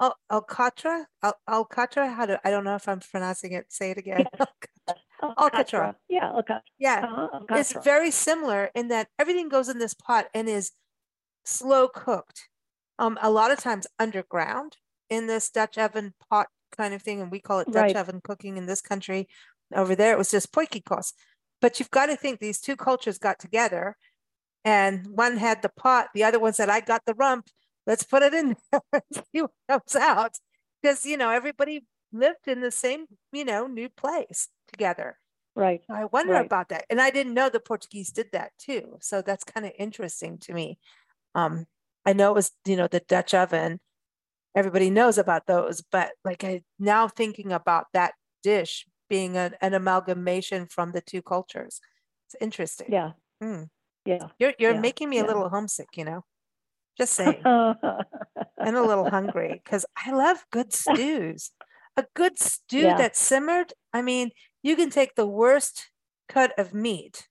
Al- 0.00 0.18
alcatra, 0.30 1.06
Al- 1.22 1.40
alcatra. 1.48 2.12
How 2.12 2.26
do 2.26 2.36
I 2.44 2.50
don't 2.50 2.64
know 2.64 2.74
if 2.74 2.88
I'm 2.88 3.00
pronouncing 3.00 3.52
it. 3.52 3.66
Say 3.70 3.92
it 3.92 3.98
again. 3.98 4.26
alcatra. 5.22 5.94
Yeah, 6.08 6.32
alcatra. 6.32 6.60
Yeah, 6.78 7.06
uh-huh. 7.08 7.56
it's 7.56 7.72
very 7.82 8.10
similar 8.10 8.70
in 8.74 8.88
that 8.88 9.08
everything 9.18 9.48
goes 9.48 9.68
in 9.68 9.78
this 9.78 9.94
pot 9.94 10.26
and 10.34 10.48
is 10.48 10.72
slow 11.46 11.88
cooked, 11.88 12.48
um, 12.98 13.18
a 13.22 13.30
lot 13.30 13.50
of 13.50 13.58
times 13.58 13.86
underground 13.98 14.76
in 15.08 15.26
this 15.26 15.50
Dutch 15.50 15.78
oven 15.78 16.14
pot 16.28 16.48
kind 16.76 16.94
of 16.94 17.02
thing. 17.02 17.20
And 17.20 17.30
we 17.30 17.40
call 17.40 17.60
it 17.60 17.72
Dutch 17.72 17.94
right. 17.94 17.96
oven 17.96 18.20
cooking 18.22 18.56
in 18.56 18.66
this 18.66 18.80
country. 18.80 19.28
Over 19.74 19.96
there, 19.96 20.12
it 20.12 20.18
was 20.18 20.30
just 20.30 20.52
potjiekos. 20.52 21.12
But 21.60 21.78
you've 21.78 21.90
got 21.90 22.06
to 22.06 22.16
think 22.16 22.38
these 22.38 22.60
two 22.60 22.76
cultures 22.76 23.18
got 23.18 23.38
together 23.38 23.96
and 24.66 25.06
one 25.06 25.36
had 25.36 25.62
the 25.62 25.68
pot, 25.68 26.08
the 26.12 26.24
other 26.24 26.40
one 26.40 26.52
said, 26.52 26.68
I 26.68 26.80
got 26.80 27.02
the 27.06 27.14
rump. 27.14 27.46
Let's 27.86 28.02
put 28.02 28.24
it 28.24 28.34
in 28.34 28.56
there 28.72 28.80
and 28.92 29.02
see 29.32 29.42
what 29.42 29.52
comes 29.68 29.94
out. 29.94 30.32
Because, 30.82 31.06
you 31.06 31.16
know, 31.16 31.30
everybody 31.30 31.86
lived 32.12 32.48
in 32.48 32.60
the 32.60 32.72
same, 32.72 33.06
you 33.32 33.44
know, 33.44 33.68
new 33.68 33.88
place 33.88 34.48
together. 34.72 35.18
Right. 35.54 35.82
I 35.88 36.06
wonder 36.06 36.32
right. 36.32 36.44
about 36.44 36.70
that. 36.70 36.84
And 36.90 37.00
I 37.00 37.10
didn't 37.10 37.32
know 37.32 37.48
the 37.48 37.60
Portuguese 37.60 38.10
did 38.10 38.26
that 38.32 38.50
too. 38.58 38.98
So 39.00 39.22
that's 39.22 39.44
kind 39.44 39.64
of 39.64 39.72
interesting 39.78 40.36
to 40.38 40.52
me. 40.52 40.78
Um, 41.36 41.66
I 42.06 42.14
know 42.14 42.30
it 42.30 42.34
was, 42.34 42.52
you 42.64 42.76
know, 42.76 42.88
the 42.88 43.00
Dutch 43.00 43.34
oven. 43.34 43.78
Everybody 44.54 44.88
knows 44.88 45.18
about 45.18 45.46
those, 45.46 45.82
but 45.92 46.12
like 46.24 46.42
I 46.42 46.62
now 46.78 47.08
thinking 47.08 47.52
about 47.52 47.86
that 47.92 48.14
dish 48.42 48.86
being 49.10 49.36
a, 49.36 49.52
an 49.60 49.74
amalgamation 49.74 50.66
from 50.66 50.92
the 50.92 51.02
two 51.02 51.20
cultures. 51.20 51.80
It's 52.26 52.36
interesting. 52.40 52.88
Yeah. 52.90 53.12
Mm. 53.42 53.68
Yeah. 54.06 54.28
You're 54.38 54.54
you're 54.58 54.74
yeah. 54.74 54.80
making 54.80 55.10
me 55.10 55.16
yeah. 55.16 55.24
a 55.24 55.26
little 55.26 55.48
homesick, 55.50 55.88
you 55.94 56.04
know. 56.04 56.24
Just 56.96 57.12
saying. 57.18 57.42
and 57.44 58.76
a 58.76 58.82
little 58.82 59.10
hungry 59.10 59.60
because 59.64 59.84
I 59.94 60.12
love 60.12 60.46
good 60.50 60.72
stews. 60.72 61.50
A 61.98 62.06
good 62.14 62.38
stew 62.38 62.78
yeah. 62.78 62.96
that's 62.96 63.20
simmered. 63.20 63.74
I 63.92 64.00
mean, 64.00 64.30
you 64.62 64.74
can 64.74 64.88
take 64.88 65.16
the 65.16 65.26
worst 65.26 65.90
cut 66.28 66.52
of 66.58 66.72
meat 66.72 67.28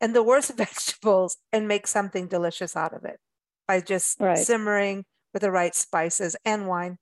and 0.00 0.14
the 0.14 0.22
worst 0.22 0.52
vegetables 0.56 1.36
and 1.52 1.68
make 1.68 1.86
something 1.86 2.28
delicious 2.28 2.76
out 2.76 2.94
of 2.94 3.04
it 3.04 3.18
by 3.66 3.80
just 3.80 4.20
right. 4.20 4.38
simmering 4.38 5.04
with 5.32 5.42
the 5.42 5.50
right 5.50 5.74
spices 5.74 6.36
and 6.44 6.66
wine. 6.66 6.98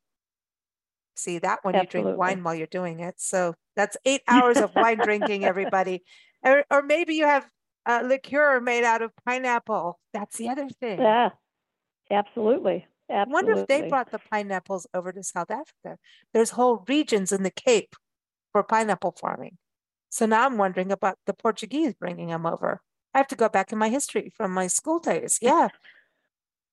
See 1.17 1.39
that 1.39 1.61
when 1.63 1.77
Absolutely. 1.77 1.99
you 1.99 2.05
drink 2.05 2.19
wine 2.19 2.43
while 2.43 2.55
you're 2.55 2.67
doing 2.67 3.01
it. 3.01 3.15
So 3.19 3.55
that's 3.77 3.97
eight 4.05 4.23
hours 4.29 4.57
of 4.57 4.75
wine 4.75 4.99
drinking, 4.99 5.45
everybody. 5.45 6.03
Or, 6.43 6.65
or 6.71 6.83
maybe 6.83 7.15
you 7.15 7.25
have 7.25 7.49
a 7.87 8.03
liqueur 8.03 8.61
made 8.61 8.85
out 8.85 9.03
of 9.03 9.13
pineapple. 9.25 10.01
That's 10.13 10.37
the 10.37 10.49
other 10.49 10.69
thing. 10.69 11.01
Yeah, 11.01 11.31
absolutely. 12.11 12.87
Absolutely. 13.11 13.17
I 13.17 13.25
wonder 13.25 13.53
if 13.61 13.67
they 13.69 13.89
brought 13.89 14.11
the 14.11 14.21
pineapples 14.31 14.87
over 14.95 15.13
to 15.13 15.23
South 15.23 15.51
Africa. 15.51 15.99
There's 16.33 16.51
whole 16.51 16.85
regions 16.89 17.33
in 17.33 17.43
the 17.43 17.51
Cape 17.51 17.95
for 18.53 18.63
pineapple 18.63 19.13
farming. 19.21 19.59
So 20.14 20.27
now 20.27 20.46
I'm 20.46 20.59
wondering 20.59 20.92
about 20.92 21.18
the 21.27 21.35
Portuguese 21.35 21.92
bringing 21.92 22.29
them 22.29 22.46
over. 22.46 22.81
I 23.12 23.18
have 23.18 23.27
to 23.27 23.35
go 23.35 23.48
back 23.48 23.72
in 23.72 23.79
my 23.79 23.88
history 23.88 24.33
from 24.37 24.53
my 24.53 24.68
school 24.68 25.00
days. 25.00 25.40
Yeah. 25.42 25.70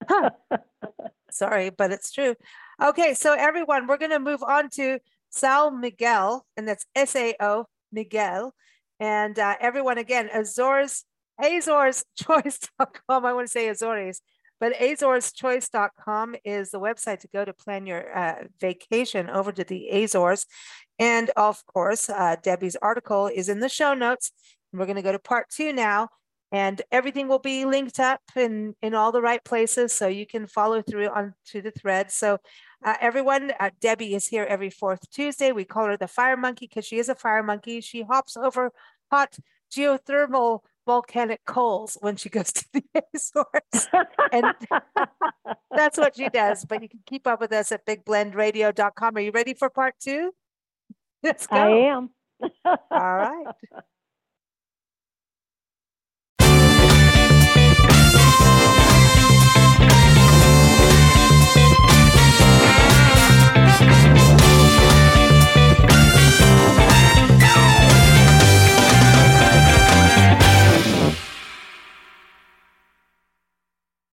Huh. 0.08 0.30
Sorry, 1.32 1.72
but 1.72 1.92
it's 1.92 2.12
true. 2.12 2.36
Okay, 2.80 3.16
so 3.16 3.34
everyone, 3.34 3.88
we're 3.88 3.98
going 3.98 4.12
to 4.12 4.20
move 4.20 4.44
on 4.44 4.70
to 4.76 5.00
Sao 5.32 5.72
Miguel, 5.72 6.46
and 6.56 6.68
that's 6.68 6.86
S 6.94 7.16
A 7.16 7.34
O 7.40 7.66
Miguel. 7.92 8.54
And 9.00 9.40
uh, 9.40 9.56
everyone, 9.60 9.98
again, 9.98 10.30
Azores, 10.32 11.06
AzoresChoice.com. 11.42 12.92
I 13.26 13.34
want 13.34 13.48
to 13.48 13.52
say 13.52 13.70
Azores, 13.70 14.22
but 14.62 14.74
AzoresChoice.com 14.76 16.36
is 16.46 16.70
the 16.70 16.80
website 16.80 17.20
to 17.22 17.28
go 17.28 17.44
to 17.44 17.52
plan 17.52 17.88
your 17.88 18.16
uh, 18.16 18.44
vacation 18.62 19.28
over 19.28 19.52
to 19.52 19.64
the 19.64 19.90
Azores. 19.90 20.46
And 21.00 21.32
of 21.36 21.66
course, 21.66 22.10
uh, 22.10 22.36
Debbie's 22.42 22.78
article 22.80 23.28
is 23.28 23.50
in 23.50 23.60
the 23.60 23.68
show 23.68 23.96
notes. 23.96 24.32
We're 24.72 24.86
going 24.86 24.98
to 24.98 25.02
go 25.02 25.12
to 25.12 25.20
part 25.20 25.50
two 25.50 25.74
now 25.74 26.10
and 26.52 26.82
everything 26.92 27.28
will 27.28 27.40
be 27.40 27.66
linked 27.66 28.00
up 28.00 28.22
in 28.36 28.76
in 28.82 28.94
all 28.94 29.12
the 29.12 29.22
right 29.22 29.44
places 29.44 29.94
so 29.94 30.08
you 30.08 30.28
can 30.28 30.46
follow 30.48 30.82
through 30.82 31.08
onto 31.08 31.62
the 31.62 31.72
thread 31.72 32.12
so 32.12 32.38
uh, 32.84 32.96
everyone 33.00 33.52
uh, 33.60 33.70
debbie 33.80 34.14
is 34.16 34.28
here 34.28 34.46
every 34.50 34.70
fourth 34.70 35.10
tuesday 35.12 35.52
we 35.52 35.64
call 35.64 35.86
her 35.86 35.98
the 35.98 36.08
fire 36.08 36.38
monkey 36.38 36.68
because 36.68 36.86
she 36.86 37.00
is 37.00 37.10
a 37.10 37.16
fire 37.16 37.44
monkey 37.44 37.80
she 37.80 38.02
hops 38.04 38.36
over 38.36 38.72
hot 39.10 39.38
geothermal 39.74 40.60
volcanic 40.86 41.42
coals 41.46 41.98
when 42.02 42.16
she 42.16 42.30
goes 42.30 42.52
to 42.52 42.66
the 42.74 42.84
Azores. 43.16 43.88
and 44.32 44.54
that's 45.76 45.98
what 45.98 46.16
she 46.16 46.30
does. 46.30 46.66
But 46.66 46.82
you 46.82 46.90
can 46.90 47.02
keep 47.06 47.28
up 47.28 47.40
with 47.42 47.54
us 47.54 47.72
at 47.72 47.86
bigblendradio.com. 47.86 49.16
Are 49.16 49.22
you 49.22 49.32
ready 49.32 49.54
for 49.54 49.70
part 49.70 49.96
two? 50.00 50.32
Let's 51.24 51.48
go. 51.48 51.56
I 51.56 51.70
am. 51.92 52.10
All 52.66 52.80
right. 52.92 53.46